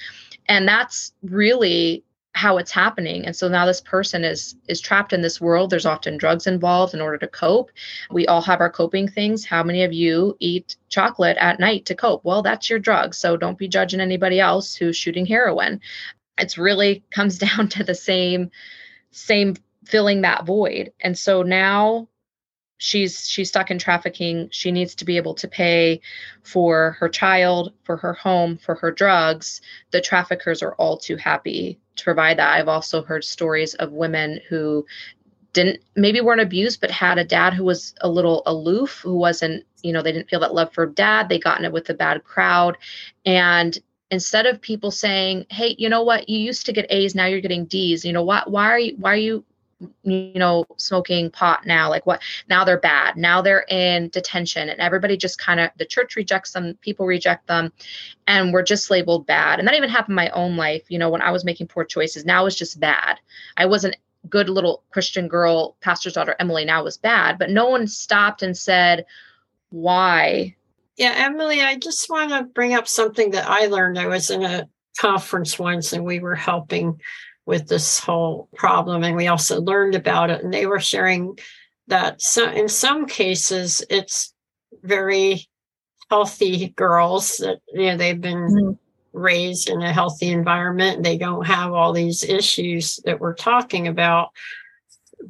And 0.47 0.67
that's 0.67 1.13
really 1.21 2.03
how 2.38 2.58
it's 2.60 2.71
happening. 2.71 3.26
And 3.26 3.36
so 3.36 3.47
now 3.47 3.65
this 3.65 3.82
person 3.82 4.23
is 4.23 4.56
is 4.67 4.80
trapped 4.80 5.12
in 5.12 5.21
this 5.21 5.41
world. 5.41 5.71
There's 5.71 5.88
often 5.88 6.17
drugs 6.17 6.45
involved 6.45 6.93
in 6.93 7.02
order 7.02 7.17
to 7.17 7.28
cope. 7.28 7.71
We 8.12 8.28
all 8.28 8.43
have 8.43 8.62
our 8.62 8.69
coping 8.69 9.08
things. 9.08 9.43
How 9.43 9.63
many 9.63 9.84
of 9.84 9.91
you 9.91 10.38
eat 10.39 10.78
chocolate 10.88 11.38
at 11.38 11.60
night 11.60 11.88
to 11.88 11.95
cope? 11.95 12.23
Well 12.23 12.43
that's 12.43 12.69
your 12.69 12.80
drug. 12.80 13.15
So 13.15 13.38
don't 13.38 13.58
be 13.58 13.67
judging 13.67 14.00
anybody 14.00 14.39
else 14.39 14.76
who's 14.76 14.95
shooting 14.95 15.26
heroin. 15.26 15.82
It's 16.38 16.60
really 16.60 17.04
comes 17.12 17.39
down 17.39 17.69
to 17.69 17.84
the 17.84 17.95
same 17.95 18.52
same 19.10 19.56
filling 19.86 20.21
that 20.21 20.45
void. 20.45 20.91
And 21.02 21.17
so 21.17 21.41
now 21.41 22.08
she's 22.78 23.28
she's 23.28 23.50
stuck 23.50 23.71
in 23.71 23.80
trafficking. 23.80 24.50
She 24.52 24.71
needs 24.71 24.93
to 24.95 25.06
be 25.06 25.17
able 25.17 25.34
to 25.36 25.47
pay 25.47 26.02
for 26.43 26.97
her 27.00 27.10
child 27.10 27.73
for 27.84 27.97
her 27.97 28.13
home 28.13 28.58
for 28.58 28.76
her 28.76 28.91
drugs. 28.91 29.60
The 29.89 30.02
traffickers 30.02 30.62
are 30.62 30.76
all 30.76 31.00
too 31.00 31.15
happy 31.15 31.80
to 31.97 32.03
provide 32.03 32.38
that. 32.38 32.53
I've 32.53 32.67
also 32.67 33.03
heard 33.03 33.23
stories 33.23 33.73
of 33.75 33.91
women 33.91 34.39
who 34.49 34.86
didn't 35.53 35.79
maybe 35.95 36.21
weren't 36.21 36.41
abused 36.41 36.81
but 36.81 36.91
had 36.91 37.17
a 37.17 37.23
dad 37.23 37.53
who 37.53 37.63
was 37.63 37.95
a 38.01 38.10
little 38.10 38.43
aloof 38.45 38.99
who 39.03 39.15
wasn't 39.15 39.65
you 39.81 39.91
know 39.91 40.01
they 40.01 40.12
didn't 40.12 40.29
feel 40.29 40.39
that 40.41 40.53
love 40.53 40.71
for 40.73 40.86
dad. 40.86 41.29
They 41.29 41.39
got 41.39 41.60
in 41.60 41.65
it 41.65 41.71
with 41.71 41.89
a 41.89 41.93
bad 41.93 42.23
crowd. 42.23 42.77
And 43.25 43.77
instead 44.12 44.45
of 44.45 44.62
people 44.62 44.91
saying 44.91 45.45
hey 45.49 45.75
you 45.77 45.89
know 45.89 46.03
what? 46.03 46.29
You 46.29 46.39
used 46.39 46.65
to 46.67 46.73
get 46.73 46.91
a's 46.91 47.15
now 47.15 47.25
you're 47.25 47.41
getting 47.41 47.65
d's. 47.65 48.05
You 48.05 48.13
know 48.13 48.23
what? 48.23 48.51
Why 48.51 48.65
are 48.65 48.79
you 48.79 48.95
why 48.97 49.13
are 49.13 49.17
you 49.17 49.43
you 50.03 50.33
know 50.35 50.65
smoking 50.77 51.29
pot 51.29 51.65
now 51.65 51.89
like 51.89 52.05
what 52.05 52.21
now 52.49 52.63
they're 52.63 52.79
bad. 52.79 53.15
Now 53.15 53.41
they're 53.41 53.65
in 53.69 54.09
detention 54.09 54.69
and 54.69 54.79
everybody 54.79 55.17
just 55.17 55.37
kind 55.37 55.59
of 55.59 55.69
the 55.77 55.85
church 55.85 56.15
rejects 56.15 56.51
them 56.51 56.77
people 56.81 57.05
reject 57.05 57.47
them 57.47 57.71
and 58.25 58.53
we're 58.53 58.63
just 58.63 58.89
labeled 58.89 59.27
bad. 59.27 59.59
And 59.59 59.67
that 59.67 59.75
even 59.75 59.89
happened 59.89 60.13
in 60.13 60.15
my 60.15 60.29
own 60.29 60.57
life 60.57 60.83
you 60.89 60.97
know 60.97 61.09
when 61.09 61.21
i 61.21 61.31
was 61.31 61.45
making 61.45 61.67
poor 61.67 61.83
choices. 61.83 62.25
Now 62.25 62.45
it's 62.45 62.55
just 62.55 62.79
bad. 62.79 63.19
I 63.55 63.65
wasn't 63.65 63.97
good 64.29 64.49
little 64.49 64.83
christian 64.91 65.27
girl 65.27 65.77
pastor's 65.81 66.13
daughter 66.13 66.35
emily. 66.39 66.65
Now 66.65 66.83
was 66.83 66.97
bad. 66.97 67.37
But 67.37 67.51
no 67.51 67.69
one 67.69 67.87
stopped 67.87 68.41
and 68.41 68.57
said 68.57 69.05
why? 69.69 70.55
Yeah 70.95 71.13
emily 71.15 71.61
i 71.61 71.75
just 71.75 72.09
want 72.09 72.31
to 72.31 72.43
bring 72.43 72.73
up 72.73 72.87
something 72.87 73.31
that 73.31 73.47
i 73.47 73.67
learned. 73.67 73.99
I 73.99 74.07
was 74.07 74.31
in 74.31 74.43
a 74.43 74.67
conference 74.97 75.59
once 75.59 75.93
and 75.93 76.03
we 76.03 76.19
were 76.19 76.35
helping 76.35 76.99
with 77.47 77.67
this 77.69 77.97
whole 77.97 78.49
problem. 78.55 79.03
And 79.03 79.15
we 79.15 79.27
also 79.27 79.62
learned 79.62 79.95
about 79.95 80.29
it. 80.29 80.43
And 80.43 80.53
they 80.53 80.67
were 80.67 80.81
sharing 80.81 81.39
that 81.88 82.21
so 82.21 82.51
in 82.51 82.67
some 82.67 83.07
cases, 83.07 83.81
it's 83.89 84.33
very 84.83 85.47
healthy 86.10 86.67
girls 86.75 87.38
that, 87.38 87.60
you 87.73 87.88
know, 87.88 87.97
they've 87.97 88.19
been 88.19 88.49
mm-hmm. 88.49 88.71
raised 89.17 89.69
in 89.69 89.81
a 89.81 89.93
healthy 89.93 90.29
environment. 90.29 91.03
They 91.03 91.17
don't 91.17 91.47
have 91.47 91.71
all 91.71 91.93
these 91.93 92.23
issues 92.23 92.99
that 93.05 93.21
we're 93.21 93.33
talking 93.33 93.88
about, 93.88 94.31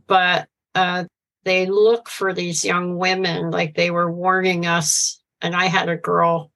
but 0.08 0.48
uh, 0.74 1.06
they 1.46 1.68
look 1.68 2.10
for 2.10 2.34
these 2.34 2.66
young 2.66 2.98
women 2.98 3.52
like 3.52 3.76
they 3.76 3.92
were 3.92 4.12
warning 4.12 4.66
us. 4.66 5.22
And 5.40 5.56
I 5.56 5.66
had 5.68 5.88
a 5.88 5.96
girl, 5.96 6.52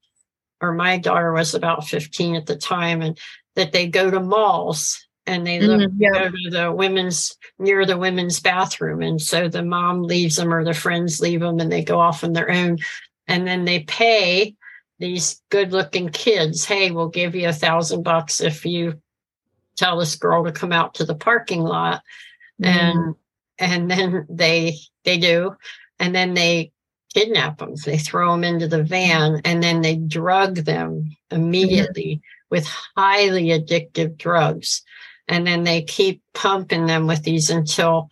or 0.60 0.74
my 0.74 0.98
daughter 0.98 1.32
was 1.32 1.54
about 1.54 1.88
15 1.88 2.36
at 2.36 2.48
the 2.48 2.56
time, 2.56 3.04
and 3.04 3.20
that 3.56 3.72
they 3.72 3.86
go 3.86 4.10
to 4.10 4.20
malls 4.20 5.06
and 5.32 5.48
they 5.48 5.62
look 5.62 5.80
mm-hmm, 5.80 6.02
yeah. 6.02 6.12
go 6.12 6.30
to 6.30 6.50
the 6.50 6.72
women's 6.72 7.38
near 7.58 7.86
the 7.86 7.98
women's 7.98 8.40
bathroom 8.40 9.02
and 9.02 9.22
so 9.22 9.48
the 9.48 9.64
mom 9.64 10.04
leaves 10.04 10.36
them 10.36 10.54
or 10.54 10.64
the 10.64 10.74
friends 10.74 11.22
leave 11.22 11.40
them 11.40 11.60
and 11.60 11.72
they 11.72 11.84
go 11.84 12.00
off 12.00 12.24
on 12.24 12.34
their 12.34 12.52
own 12.52 12.78
and 13.28 13.48
then 13.48 13.64
they 13.64 13.80
pay 13.82 14.54
these 15.00 15.42
good 15.50 15.72
looking 15.72 16.10
kids 16.10 16.66
hey 16.66 16.92
we'll 16.92 17.08
give 17.08 17.34
you 17.34 17.48
a 17.48 17.54
thousand 17.54 18.04
bucks 18.04 18.42
if 18.42 18.66
you 18.66 19.02
tell 19.78 19.98
this 19.98 20.16
girl 20.16 20.44
to 20.44 20.52
come 20.52 20.74
out 20.74 20.94
to 20.94 21.06
the 21.06 21.16
parking 21.16 21.62
lot 21.62 22.04
mm-hmm. 22.62 23.00
and 23.00 23.16
and 23.58 23.90
then 23.90 24.26
they 24.30 24.76
they 25.06 25.18
do 25.18 25.56
and 26.00 26.14
then 26.14 26.34
they 26.34 26.72
kidnap 27.14 27.58
them 27.58 27.74
they 27.86 27.98
throw 27.98 28.32
them 28.32 28.44
into 28.44 28.68
the 28.68 28.84
van 28.84 29.42
and 29.46 29.64
then 29.64 29.82
they 29.82 29.96
drug 29.96 30.56
them 30.56 31.04
mm-hmm. 31.04 31.36
immediately 31.36 32.16
mm-hmm. 32.16 32.46
with 32.50 32.68
highly 32.96 33.46
addictive 33.48 34.18
drugs 34.18 34.84
and 35.32 35.48
then 35.48 35.64
they 35.64 35.82
keep 35.82 36.22
pumping 36.34 36.86
them 36.86 37.08
with 37.08 37.24
these 37.24 37.50
until 37.50 38.10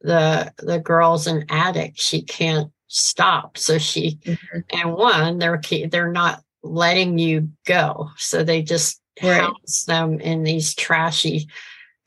the 0.00 0.52
the 0.58 0.80
girl's 0.80 1.26
an 1.26 1.44
addict 1.48 2.00
she 2.00 2.22
can't 2.22 2.72
stop 2.88 3.56
so 3.56 3.78
she 3.78 4.18
mm-hmm. 4.24 4.58
and 4.72 4.94
one 4.94 5.38
they're 5.38 5.60
they're 5.90 6.12
not 6.12 6.42
letting 6.62 7.18
you 7.18 7.48
go 7.66 8.10
so 8.16 8.42
they 8.42 8.62
just 8.62 9.00
right. 9.22 9.40
house 9.40 9.84
them 9.84 10.20
in 10.20 10.42
these 10.42 10.74
trashy 10.74 11.48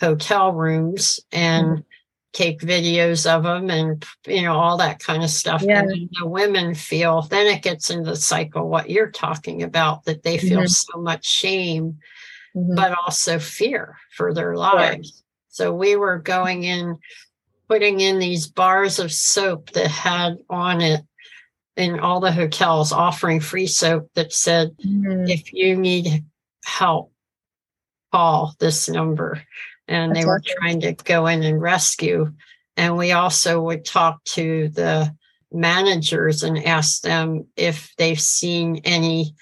hotel 0.02 0.52
rooms 0.52 1.20
and 1.32 1.66
mm-hmm. 1.68 1.82
take 2.34 2.60
videos 2.60 3.26
of 3.30 3.44
them 3.44 3.70
and 3.70 4.06
you 4.28 4.42
know 4.42 4.56
all 4.56 4.78
that 4.78 5.00
kind 5.00 5.24
of 5.24 5.30
stuff 5.30 5.64
yeah. 5.64 5.80
and 5.80 6.10
the 6.20 6.28
women 6.28 6.76
feel 6.76 7.24
then 7.24 7.48
it 7.48 7.64
gets 7.64 7.90
into 7.90 8.10
the 8.12 8.16
cycle 8.16 8.70
what 8.70 8.90
you're 8.90 9.12
talking 9.12 9.64
about 9.64 10.04
that 10.06 10.24
they 10.24 10.38
feel 10.38 10.60
mm-hmm. 10.60 10.68
so 10.68 11.02
much 11.02 11.26
shame 11.26 11.98
mm-hmm. 12.56 12.76
but 12.76 12.96
also 13.06 13.40
fear 13.40 13.98
for 14.16 14.34
their 14.34 14.56
lives. 14.56 15.24
So 15.50 15.74
we 15.74 15.96
were 15.96 16.18
going 16.18 16.64
in, 16.64 16.98
putting 17.68 18.00
in 18.00 18.20
these 18.20 18.48
bars 18.48 19.00
of 19.00 19.12
soap 19.12 19.72
that 19.72 19.90
had 19.90 20.38
on 20.50 20.82
it 20.82 21.02
in 21.76 22.00
all 22.00 22.20
the 22.20 22.32
hotels 22.32 22.92
offering 22.92 23.40
free 23.40 23.68
soap 23.68 24.10
that 24.16 24.32
said, 24.34 24.76
mm-hmm. 24.78 25.28
if 25.28 25.52
you 25.54 25.76
need 25.76 26.24
help, 26.64 27.12
call 28.12 28.56
this 28.60 28.88
number. 28.90 29.42
And 29.88 30.12
That's 30.12 30.22
they 30.22 30.26
were 30.26 30.40
awesome. 30.40 30.56
trying 30.60 30.82
to 30.82 30.94
go 31.04 31.28
in 31.28 31.44
and 31.44 31.62
rescue. 31.62 32.34
And 32.78 32.98
we 32.98 33.12
also 33.12 33.62
would 33.62 33.86
talk 33.86 34.24
to 34.26 34.70
the 34.70 35.14
managers 35.52 36.44
and 36.44 36.58
ask 36.66 37.02
them 37.02 37.48
if 37.56 37.94
they've 37.98 38.20
seen 38.20 38.82
any 38.84 39.36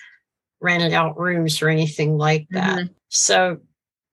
rented 0.63 0.93
out 0.93 1.19
rooms 1.19 1.61
or 1.61 1.69
anything 1.69 2.17
like 2.17 2.47
that. 2.51 2.79
Mm-hmm. 2.79 2.93
So, 3.09 3.57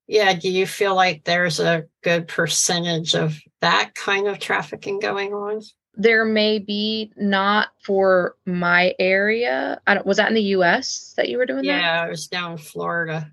yeah, 0.06 0.34
do 0.34 0.50
you 0.50 0.66
feel 0.66 0.94
like 0.94 1.24
there's 1.24 1.60
a 1.60 1.84
good 2.02 2.28
percentage 2.28 3.14
of 3.14 3.38
that 3.60 3.94
kind 3.94 4.26
of 4.26 4.38
trafficking 4.40 4.98
going 4.98 5.32
on? 5.32 5.62
There 5.94 6.24
may 6.24 6.58
be 6.58 7.12
not 7.16 7.68
for 7.82 8.36
my 8.44 8.94
area. 8.98 9.80
I 9.86 9.94
don't, 9.94 10.06
was 10.06 10.16
that 10.16 10.28
in 10.28 10.34
the 10.34 10.42
U.S. 10.42 11.14
that 11.16 11.28
you 11.28 11.38
were 11.38 11.46
doing 11.46 11.64
yeah, 11.64 11.76
that? 11.76 11.82
Yeah, 11.82 12.06
it 12.06 12.10
was 12.10 12.26
down 12.26 12.52
in 12.52 12.58
Florida. 12.58 13.30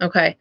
Okay. 0.00 0.36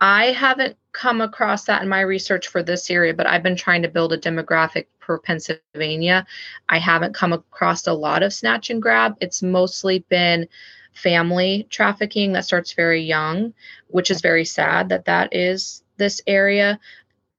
I 0.00 0.26
haven't 0.32 0.76
come 0.92 1.20
across 1.20 1.64
that 1.64 1.82
in 1.82 1.88
my 1.88 2.00
research 2.00 2.48
for 2.48 2.62
this 2.62 2.90
area, 2.90 3.14
but 3.14 3.26
I've 3.26 3.42
been 3.42 3.56
trying 3.56 3.82
to 3.82 3.88
build 3.88 4.12
a 4.12 4.18
demographic 4.18 4.86
for 5.00 5.18
Pennsylvania. 5.18 6.26
I 6.68 6.78
haven't 6.78 7.14
come 7.14 7.32
across 7.32 7.86
a 7.86 7.92
lot 7.92 8.22
of 8.22 8.32
snatch 8.32 8.70
and 8.70 8.80
grab. 8.80 9.16
It's 9.20 9.42
mostly 9.42 10.00
been 10.08 10.46
family 10.94 11.66
trafficking 11.70 12.32
that 12.32 12.44
starts 12.44 12.72
very 12.72 13.02
young, 13.02 13.54
which 13.88 14.10
is 14.10 14.20
very 14.20 14.44
sad 14.44 14.88
that 14.88 15.06
that 15.06 15.34
is 15.34 15.82
this 15.96 16.20
area. 16.26 16.78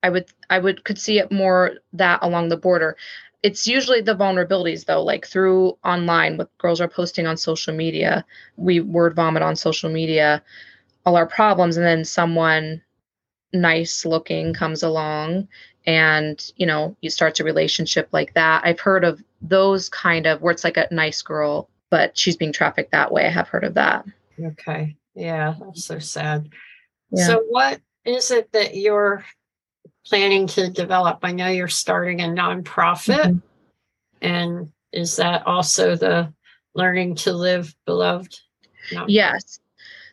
I 0.03 0.09
would 0.09 0.27
I 0.49 0.59
would 0.59 0.83
could 0.83 0.99
see 0.99 1.19
it 1.19 1.31
more 1.31 1.73
that 1.93 2.19
along 2.21 2.49
the 2.49 2.57
border. 2.57 2.97
It's 3.43 3.67
usually 3.67 4.01
the 4.01 4.15
vulnerabilities 4.15 4.85
though, 4.85 5.03
like 5.03 5.25
through 5.25 5.77
online 5.83 6.37
what 6.37 6.55
girls 6.57 6.81
are 6.81 6.87
posting 6.87 7.27
on 7.27 7.37
social 7.37 7.75
media. 7.75 8.25
We 8.57 8.79
word 8.79 9.15
vomit 9.15 9.43
on 9.43 9.55
social 9.55 9.89
media 9.89 10.43
all 11.05 11.15
our 11.15 11.27
problems 11.27 11.77
and 11.77 11.85
then 11.85 12.03
someone 12.03 12.81
nice 13.53 14.05
looking 14.05 14.53
comes 14.53 14.83
along 14.83 15.47
and 15.85 16.51
you 16.57 16.65
know 16.65 16.95
you 17.01 17.09
start 17.09 17.39
a 17.39 17.43
relationship 17.43 18.09
like 18.11 18.33
that 18.33 18.61
i've 18.65 18.79
heard 18.79 19.03
of 19.03 19.23
those 19.41 19.87
kind 19.89 20.25
of 20.25 20.41
where 20.41 20.51
it's 20.51 20.63
like 20.63 20.77
a 20.77 20.87
nice 20.91 21.21
girl 21.21 21.69
but 21.95 22.17
she's 22.17 22.35
being 22.35 22.51
trafficked 22.51 22.91
that 22.91 23.13
way. 23.13 23.25
I 23.25 23.29
have 23.29 23.47
heard 23.47 23.63
of 23.63 23.75
that. 23.75 24.03
Okay. 24.37 24.97
Yeah, 25.13 25.55
that's 25.57 25.85
so 25.85 25.97
sad. 25.97 26.49
Yeah. 27.09 27.25
So, 27.25 27.45
what 27.47 27.79
is 28.03 28.31
it 28.31 28.51
that 28.51 28.75
you're 28.75 29.23
planning 30.05 30.45
to 30.47 30.69
develop? 30.69 31.19
I 31.23 31.31
know 31.31 31.47
you're 31.47 31.69
starting 31.69 32.19
a 32.19 32.25
nonprofit, 32.25 33.23
mm-hmm. 33.23 33.37
and 34.21 34.73
is 34.91 35.15
that 35.15 35.47
also 35.47 35.95
the 35.95 36.33
Learning 36.73 37.15
to 37.15 37.31
Live 37.31 37.73
Beloved? 37.85 38.41
Nonprofit? 38.91 39.05
Yes. 39.07 39.61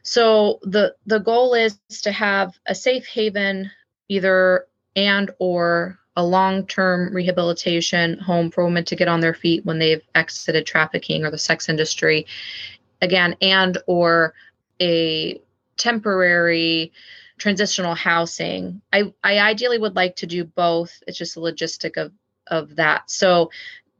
So 0.04 0.60
the 0.62 0.94
the 1.06 1.18
goal 1.18 1.54
is 1.54 1.80
to 2.02 2.12
have 2.12 2.56
a 2.66 2.76
safe 2.76 3.08
haven, 3.08 3.72
either 4.08 4.68
and 4.94 5.32
or 5.40 5.98
a 6.16 6.24
long 6.24 6.66
term 6.66 7.14
rehabilitation 7.14 8.18
home 8.18 8.50
for 8.50 8.64
women 8.64 8.84
to 8.84 8.96
get 8.96 9.08
on 9.08 9.20
their 9.20 9.34
feet 9.34 9.64
when 9.64 9.78
they've 9.78 10.02
exited 10.14 10.66
trafficking 10.66 11.24
or 11.24 11.30
the 11.30 11.38
sex 11.38 11.68
industry 11.68 12.26
again 13.00 13.34
and 13.40 13.78
or 13.86 14.34
a 14.80 15.40
temporary 15.76 16.92
transitional 17.38 17.94
housing. 17.94 18.80
I 18.92 19.12
i 19.24 19.38
ideally 19.38 19.78
would 19.78 19.96
like 19.96 20.16
to 20.16 20.26
do 20.26 20.44
both. 20.44 21.02
It's 21.06 21.18
just 21.18 21.36
a 21.36 21.40
logistic 21.40 21.96
of 21.96 22.12
of 22.48 22.76
that. 22.76 23.10
So 23.10 23.50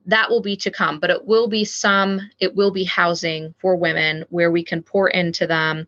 that 0.07 0.29
will 0.29 0.41
be 0.41 0.57
to 0.57 0.71
come 0.71 0.99
but 0.99 1.11
it 1.11 1.25
will 1.27 1.47
be 1.47 1.65
some 1.65 2.21
it 2.41 2.55
will 2.55 2.73
be 2.73 2.85
housing 2.85 3.55
for 3.59 3.77
women 3.77 4.25
where 4.31 4.51
we 4.51 4.65
can 4.65 4.83
pour 4.83 5.09
into 5.09 5.47
them 5.47 5.87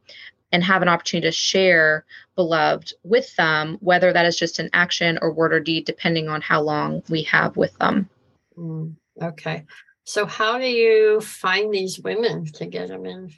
and 0.54 0.62
have 0.62 0.82
an 0.82 0.88
opportunity 0.88 1.26
to 1.26 1.32
share 1.32 2.04
beloved 2.36 2.94
with 3.02 3.34
them, 3.34 3.76
whether 3.80 4.12
that 4.12 4.24
is 4.24 4.36
just 4.36 4.60
an 4.60 4.70
action 4.72 5.18
or 5.20 5.32
word 5.32 5.52
or 5.52 5.58
deed, 5.58 5.84
depending 5.84 6.28
on 6.28 6.40
how 6.40 6.62
long 6.62 7.02
we 7.08 7.24
have 7.24 7.56
with 7.56 7.76
them. 7.78 8.08
Mm, 8.56 8.94
okay. 9.20 9.64
So 10.04 10.26
how 10.26 10.58
do 10.58 10.66
you 10.66 11.20
find 11.20 11.74
these 11.74 11.98
women 11.98 12.46
to 12.52 12.66
get 12.66 12.86
them 12.86 13.04
in? 13.04 13.32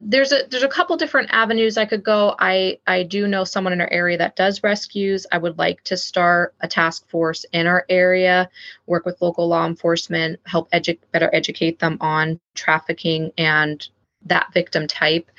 There's 0.00 0.32
a 0.32 0.46
there's 0.50 0.62
a 0.62 0.68
couple 0.68 0.96
different 0.96 1.28
avenues 1.30 1.76
I 1.76 1.84
could 1.84 2.02
go. 2.02 2.34
I 2.38 2.78
I 2.86 3.02
do 3.02 3.28
know 3.28 3.44
someone 3.44 3.74
in 3.74 3.80
our 3.82 3.92
area 3.92 4.16
that 4.16 4.34
does 4.34 4.62
rescues. 4.62 5.26
I 5.30 5.36
would 5.36 5.58
like 5.58 5.84
to 5.84 5.96
start 5.98 6.54
a 6.60 6.68
task 6.68 7.06
force 7.08 7.44
in 7.52 7.66
our 7.66 7.84
area, 7.90 8.48
work 8.86 9.04
with 9.04 9.20
local 9.20 9.46
law 9.46 9.66
enforcement, 9.66 10.40
help 10.46 10.70
edu- 10.70 10.98
better 11.12 11.28
educate 11.34 11.80
them 11.80 11.98
on 12.00 12.40
trafficking 12.54 13.30
and 13.36 13.86
that 14.24 14.52
victim 14.52 14.86
type 14.86 15.30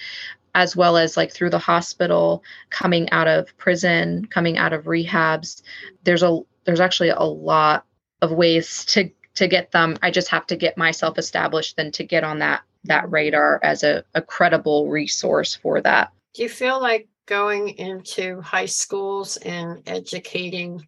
as 0.56 0.76
well 0.76 0.98
as 0.98 1.18
like 1.18 1.32
through 1.32 1.50
the 1.50 1.60
hospital 1.60 2.44
coming 2.70 3.10
out 3.12 3.28
of 3.28 3.56
prison 3.58 4.26
coming 4.26 4.58
out 4.58 4.74
of 4.74 4.86
rehabs. 4.86 5.62
There's 6.04 6.24
a 6.24 6.39
there's 6.66 6.80
actually 6.80 7.10
a 7.10 7.24
lot 7.24 7.86
of 8.22 8.32
ways 8.32 8.86
to 8.86 9.10
to 9.36 9.48
get 9.48 9.72
them. 9.72 9.98
I 10.02 10.12
just 10.12 10.30
have 10.30 10.46
to 10.48 10.56
get 10.56 10.78
myself 10.78 11.18
established 11.18 11.78
then 11.78 11.92
to 11.94 12.04
get 12.04 12.24
on 12.24 12.39
that 12.39 12.62
that 12.86 13.10
radar 13.10 13.60
as 13.63 13.84
a, 13.84 14.04
a 14.13 14.22
credible 14.22 14.89
resource 14.89 15.56
for 15.56 15.82
that. 15.82 16.12
Do 16.34 16.44
you 16.44 16.50
feel 16.50 16.82
like 16.82 17.08
going 17.26 17.70
into 17.70 18.42
high 18.42 18.66
schools 18.66 19.38
and 19.38 19.82
educating 19.88 20.86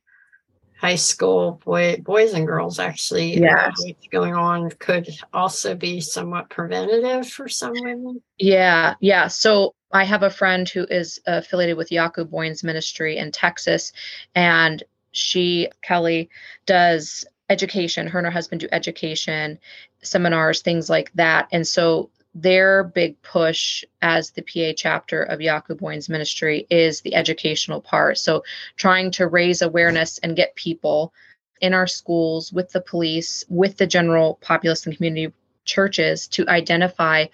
high 0.80 0.96
school 0.96 1.62
boy, 1.64 1.98
boys 2.04 2.34
and 2.34 2.46
girls 2.46 2.80
actually 2.80 3.38
uh, 3.38 3.72
yeah. 3.86 3.92
going 4.12 4.34
on 4.34 4.70
could 4.72 5.08
also 5.34 5.76
be 5.76 6.02
somewhat 6.02 6.50
preventative 6.50 7.28
for 7.30 7.48
some 7.48 7.74
women. 7.74 8.22
Yeah 8.38 8.96
yeah. 9.00 9.28
So 9.28 9.74
i 9.92 10.04
have 10.04 10.24
a 10.24 10.30
friend 10.30 10.68
who 10.68 10.86
is 10.90 11.20
affiliated 11.26 11.78
with 11.78 11.90
Yaku 11.90 12.26
Boyens 12.26 12.64
ministry 12.64 13.18
in 13.18 13.32
texas 13.32 13.94
and 14.34 14.84
she 15.12 15.70
kelly 15.82 16.30
does 16.66 17.26
education. 17.50 18.08
Her 18.08 18.20
and 18.20 18.26
her 18.26 18.32
husband 18.32 18.62
do 18.62 18.68
education 18.72 19.60
seminars 20.02 20.62
things 20.62 20.90
like 20.90 21.12
that. 21.16 21.48
And 21.52 21.68
so 21.68 22.10
their 22.36 22.84
big 22.84 23.20
push 23.22 23.86
as 24.02 24.32
the 24.32 24.42
PA 24.42 24.74
chapter 24.76 25.24
of 25.24 25.40
Yaku 25.40 25.80
Boyens 25.80 26.10
Ministry 26.10 26.68
is 26.70 27.02
the 27.02 27.16
educational 27.16 27.82
part. 27.82 28.18
So, 28.18 28.44
trying 28.76 29.12
to 29.12 29.28
raise 29.28 29.62
awareness 29.62 30.18
and 30.20 30.36
get 30.36 30.56
people 30.56 31.14
in 31.62 31.74
our 31.74 31.88
schools 31.88 32.52
with 32.52 32.72
the 32.72 32.82
police, 32.82 33.46
with 33.50 33.78
the 33.78 33.88
general 33.88 34.38
populace 34.42 34.86
and 34.86 34.96
community 34.96 35.34
churches 35.64 36.28
to 36.28 36.48
identify 36.48 37.26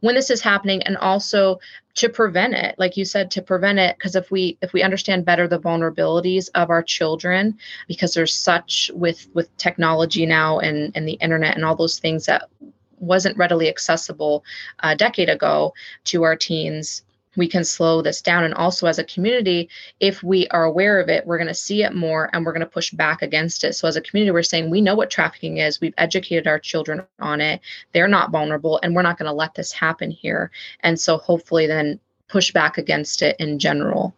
when 0.00 0.14
this 0.14 0.30
is 0.30 0.40
happening 0.40 0.82
and 0.84 0.96
also 0.98 1.58
to 1.94 2.08
prevent 2.08 2.54
it 2.54 2.76
like 2.78 2.96
you 2.96 3.04
said 3.04 3.32
to 3.32 3.42
prevent 3.42 3.80
it 3.80 3.96
because 3.98 4.14
if 4.14 4.30
we 4.30 4.56
if 4.62 4.72
we 4.72 4.80
understand 4.80 5.24
better 5.24 5.48
the 5.48 5.58
vulnerabilities 5.58 6.48
of 6.54 6.70
our 6.70 6.84
children 6.84 7.58
because 7.88 8.14
there's 8.14 8.32
such 8.32 8.92
with 8.94 9.26
with 9.34 9.54
technology 9.56 10.24
now 10.24 10.60
and 10.60 10.92
and 10.94 11.06
the 11.06 11.14
internet 11.14 11.56
and 11.56 11.64
all 11.64 11.74
those 11.74 11.98
things 11.98 12.26
that 12.26 12.48
wasn't 13.00 13.36
readily 13.36 13.68
accessible 13.68 14.44
a 14.80 14.94
decade 14.94 15.28
ago 15.28 15.72
to 16.04 16.22
our 16.22 16.36
teens 16.36 17.02
we 17.36 17.48
can 17.48 17.64
slow 17.64 18.02
this 18.02 18.20
down. 18.20 18.44
And 18.44 18.54
also, 18.54 18.86
as 18.86 18.98
a 18.98 19.04
community, 19.04 19.68
if 20.00 20.22
we 20.22 20.48
are 20.48 20.64
aware 20.64 21.00
of 21.00 21.08
it, 21.08 21.26
we're 21.26 21.38
going 21.38 21.48
to 21.48 21.54
see 21.54 21.82
it 21.82 21.94
more 21.94 22.28
and 22.32 22.44
we're 22.44 22.52
going 22.52 22.60
to 22.60 22.66
push 22.66 22.90
back 22.90 23.22
against 23.22 23.64
it. 23.64 23.74
So, 23.74 23.86
as 23.86 23.96
a 23.96 24.00
community, 24.00 24.32
we're 24.32 24.42
saying 24.42 24.70
we 24.70 24.80
know 24.80 24.94
what 24.94 25.10
trafficking 25.10 25.58
is, 25.58 25.80
we've 25.80 25.94
educated 25.98 26.46
our 26.46 26.58
children 26.58 27.02
on 27.20 27.40
it, 27.40 27.60
they're 27.92 28.08
not 28.08 28.30
vulnerable, 28.30 28.80
and 28.82 28.94
we're 28.94 29.02
not 29.02 29.18
going 29.18 29.30
to 29.30 29.32
let 29.32 29.54
this 29.54 29.72
happen 29.72 30.10
here. 30.10 30.50
And 30.80 30.98
so, 30.98 31.18
hopefully, 31.18 31.66
then 31.66 32.00
push 32.28 32.52
back 32.52 32.78
against 32.78 33.22
it 33.22 33.36
in 33.38 33.58
general. 33.58 34.14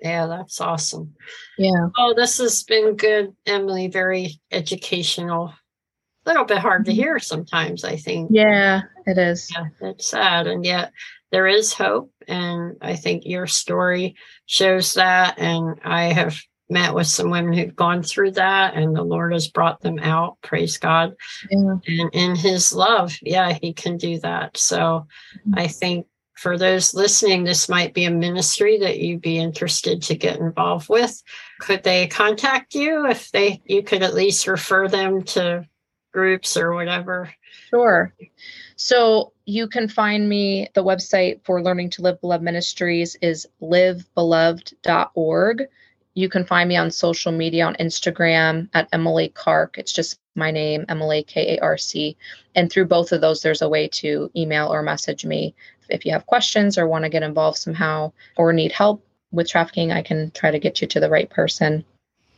Yeah, 0.00 0.26
that's 0.26 0.60
awesome. 0.60 1.14
Yeah. 1.56 1.88
Oh, 1.96 2.12
this 2.14 2.38
has 2.38 2.62
been 2.62 2.96
good, 2.96 3.34
Emily. 3.46 3.88
Very 3.88 4.38
educational. 4.52 5.54
A 6.26 6.30
little 6.30 6.44
bit 6.44 6.58
hard 6.58 6.84
to 6.86 6.92
hear 6.92 7.18
sometimes, 7.20 7.84
I 7.84 7.96
think. 7.96 8.30
Yeah, 8.32 8.82
it 9.06 9.16
is. 9.16 9.48
Yeah, 9.54 9.66
it's 9.80 10.08
sad. 10.08 10.48
And 10.48 10.64
yet, 10.64 10.92
there 11.30 11.46
is 11.46 11.72
hope. 11.72 12.12
And 12.26 12.76
I 12.82 12.96
think 12.96 13.24
your 13.24 13.46
story 13.46 14.16
shows 14.46 14.94
that. 14.94 15.38
And 15.38 15.78
I 15.84 16.12
have 16.12 16.36
met 16.68 16.94
with 16.94 17.06
some 17.06 17.30
women 17.30 17.52
who've 17.52 17.76
gone 17.76 18.02
through 18.02 18.32
that 18.32 18.74
and 18.74 18.96
the 18.96 19.02
Lord 19.02 19.32
has 19.32 19.46
brought 19.46 19.80
them 19.80 19.98
out. 20.00 20.36
Praise 20.42 20.78
God. 20.78 21.14
Yeah. 21.50 21.76
And 21.86 22.10
in 22.12 22.34
his 22.34 22.72
love, 22.72 23.16
yeah, 23.22 23.56
he 23.62 23.72
can 23.72 23.96
do 23.96 24.18
that. 24.20 24.56
So 24.56 25.06
mm-hmm. 25.38 25.58
I 25.58 25.68
think 25.68 26.06
for 26.34 26.58
those 26.58 26.92
listening, 26.92 27.44
this 27.44 27.68
might 27.68 27.94
be 27.94 28.04
a 28.04 28.10
ministry 28.10 28.78
that 28.80 28.98
you'd 28.98 29.22
be 29.22 29.38
interested 29.38 30.02
to 30.02 30.16
get 30.16 30.38
involved 30.38 30.88
with. 30.88 31.22
Could 31.60 31.82
they 31.82 32.08
contact 32.08 32.74
you 32.74 33.06
if 33.06 33.30
they 33.30 33.62
you 33.64 33.82
could 33.82 34.02
at 34.02 34.14
least 34.14 34.46
refer 34.46 34.88
them 34.88 35.22
to 35.22 35.66
groups 36.16 36.56
or 36.56 36.72
whatever? 36.72 37.30
Sure. 37.68 38.10
So 38.76 39.34
you 39.44 39.68
can 39.68 39.86
find 39.86 40.26
me, 40.26 40.66
the 40.74 40.82
website 40.82 41.44
for 41.44 41.62
Learning 41.62 41.90
to 41.90 42.00
Live 42.00 42.22
Beloved 42.22 42.42
Ministries 42.42 43.18
is 43.20 43.46
livebeloved.org. 43.60 45.64
You 46.14 46.30
can 46.30 46.46
find 46.46 46.70
me 46.70 46.76
on 46.76 46.90
social 46.90 47.32
media 47.32 47.66
on 47.66 47.74
Instagram 47.74 48.70
at 48.72 48.88
Emily 48.92 49.28
Karc. 49.28 49.76
It's 49.76 49.92
just 49.92 50.18
my 50.34 50.50
name, 50.50 50.86
Emily 50.88 51.22
K 51.22 51.56
A 51.56 51.60
R 51.60 51.76
C. 51.76 52.16
And 52.54 52.72
through 52.72 52.86
both 52.86 53.12
of 53.12 53.20
those, 53.20 53.42
there's 53.42 53.60
a 53.60 53.68
way 53.68 53.86
to 53.88 54.30
email 54.34 54.72
or 54.72 54.82
message 54.82 55.26
me. 55.26 55.54
If 55.90 56.06
you 56.06 56.12
have 56.12 56.24
questions 56.24 56.78
or 56.78 56.88
want 56.88 57.04
to 57.04 57.10
get 57.10 57.22
involved 57.22 57.58
somehow 57.58 58.12
or 58.38 58.54
need 58.54 58.72
help 58.72 59.04
with 59.32 59.50
trafficking, 59.50 59.92
I 59.92 60.00
can 60.00 60.30
try 60.30 60.50
to 60.50 60.58
get 60.58 60.80
you 60.80 60.88
to 60.88 61.00
the 61.00 61.10
right 61.10 61.28
person. 61.28 61.84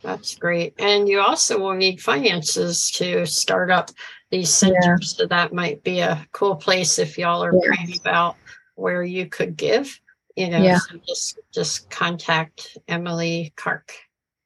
That's 0.01 0.35
great. 0.35 0.73
And 0.79 1.07
you 1.07 1.19
also 1.19 1.59
will 1.59 1.75
need 1.75 2.01
finances 2.01 2.89
to 2.91 3.25
start 3.25 3.69
up 3.69 3.91
these 4.31 4.49
centers. 4.49 5.15
Yeah. 5.17 5.17
So 5.17 5.25
that 5.27 5.53
might 5.53 5.83
be 5.83 5.99
a 5.99 6.25
cool 6.31 6.55
place 6.55 6.99
if 6.99 7.17
y'all 7.17 7.43
are 7.43 7.53
yeah. 7.53 7.67
praying 7.67 7.99
about 7.99 8.37
where 8.75 9.03
you 9.03 9.25
could 9.25 9.57
give. 9.57 9.99
You 10.35 10.49
know, 10.49 10.61
yeah. 10.61 10.77
so 10.77 10.97
just 11.05 11.39
just 11.51 11.89
contact 11.89 12.77
Emily 12.87 13.51
Karc. 13.57 13.93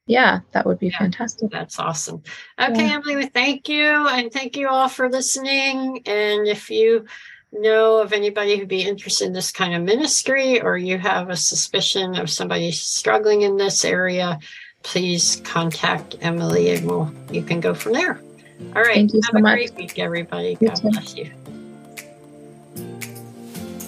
Yeah, 0.08 0.40
that 0.52 0.66
would 0.66 0.80
be 0.80 0.88
yeah, 0.88 1.00
fantastic. 1.00 1.52
That's 1.52 1.80
awesome. 1.80 2.24
Okay, 2.60 2.88
yeah. 2.88 2.94
Emily, 2.96 3.28
thank 3.28 3.70
you. 3.70 4.08
And 4.08 4.32
thank 4.32 4.58
you 4.58 4.68
all 4.68 4.90
for 4.90 5.10
listening. 5.10 6.02
And 6.06 6.48
if 6.48 6.70
you 6.70 7.06
know 7.52 8.00
of 8.00 8.12
anybody 8.12 8.58
who'd 8.58 8.68
be 8.68 8.82
interested 8.82 9.28
in 9.28 9.34
this 9.34 9.52
kind 9.52 9.76
of 9.76 9.84
ministry 9.84 10.60
or 10.62 10.78
you 10.78 10.98
have 10.98 11.30
a 11.30 11.36
suspicion 11.36 12.16
of 12.18 12.30
somebody 12.30 12.72
struggling 12.72 13.44
in 13.44 13.56
this 13.56 13.86
area, 13.86 14.40
please 14.84 15.42
contact 15.44 16.16
Emily 16.22 16.70
and 16.72 16.88
we'll 16.88 17.12
you 17.32 17.42
can 17.42 17.60
go 17.60 17.74
from 17.74 17.94
there. 17.94 18.20
All 18.76 18.82
right. 18.82 18.94
Thank 18.96 19.14
you 19.14 19.22
Have 19.26 19.32
so 19.32 19.38
a 19.38 19.42
much. 19.42 19.56
great 19.56 19.76
week, 19.76 20.00
everybody. 20.00 20.56
God 20.56 20.82
bless 20.82 21.16
you. 21.16 21.32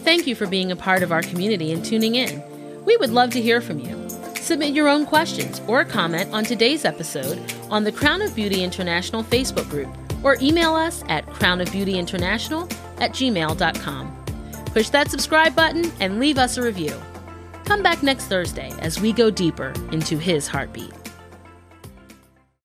Thank 0.04 0.28
you 0.28 0.36
for 0.36 0.48
being 0.48 0.72
a 0.72 0.76
part 0.76 1.04
of 1.04 1.12
our 1.12 1.22
community 1.22 1.72
and 1.72 1.84
tuning 1.84 2.16
in. 2.16 2.42
We 2.86 2.98
would 2.98 3.10
love 3.10 3.32
to 3.32 3.42
hear 3.42 3.62
from 3.62 3.80
you. 3.80 4.02
Submit 4.36 4.74
your 4.76 4.88
own 4.88 5.06
questions 5.06 5.60
or 5.68 5.84
comment 5.84 6.32
on 6.32 6.44
today's 6.44 6.86
episode 6.86 7.42
on 7.72 7.84
the 7.84 7.92
Crown 7.92 8.22
of 8.22 8.36
Beauty 8.36 8.64
International 8.64 9.24
Facebook 9.24 9.68
group 9.70 9.90
or 10.24 10.38
email 10.42 10.76
us 10.76 11.04
at 11.10 11.26
crownofbeautyinternational 11.28 12.72
at 13.00 13.12
gmail.com. 13.12 14.26
Push 14.68 14.90
that 14.90 15.10
subscribe 15.10 15.56
button 15.56 15.92
and 16.00 16.20
leave 16.20 16.38
us 16.38 16.58
a 16.58 16.62
review. 16.62 16.94
Come 17.66 17.82
back 17.82 18.04
next 18.04 18.26
Thursday 18.26 18.72
as 18.80 19.02
we 19.02 19.12
go 19.12 19.32
deeper 19.32 19.74
into 19.92 20.18
his 20.18 20.48
heartbeat. 20.48 21.05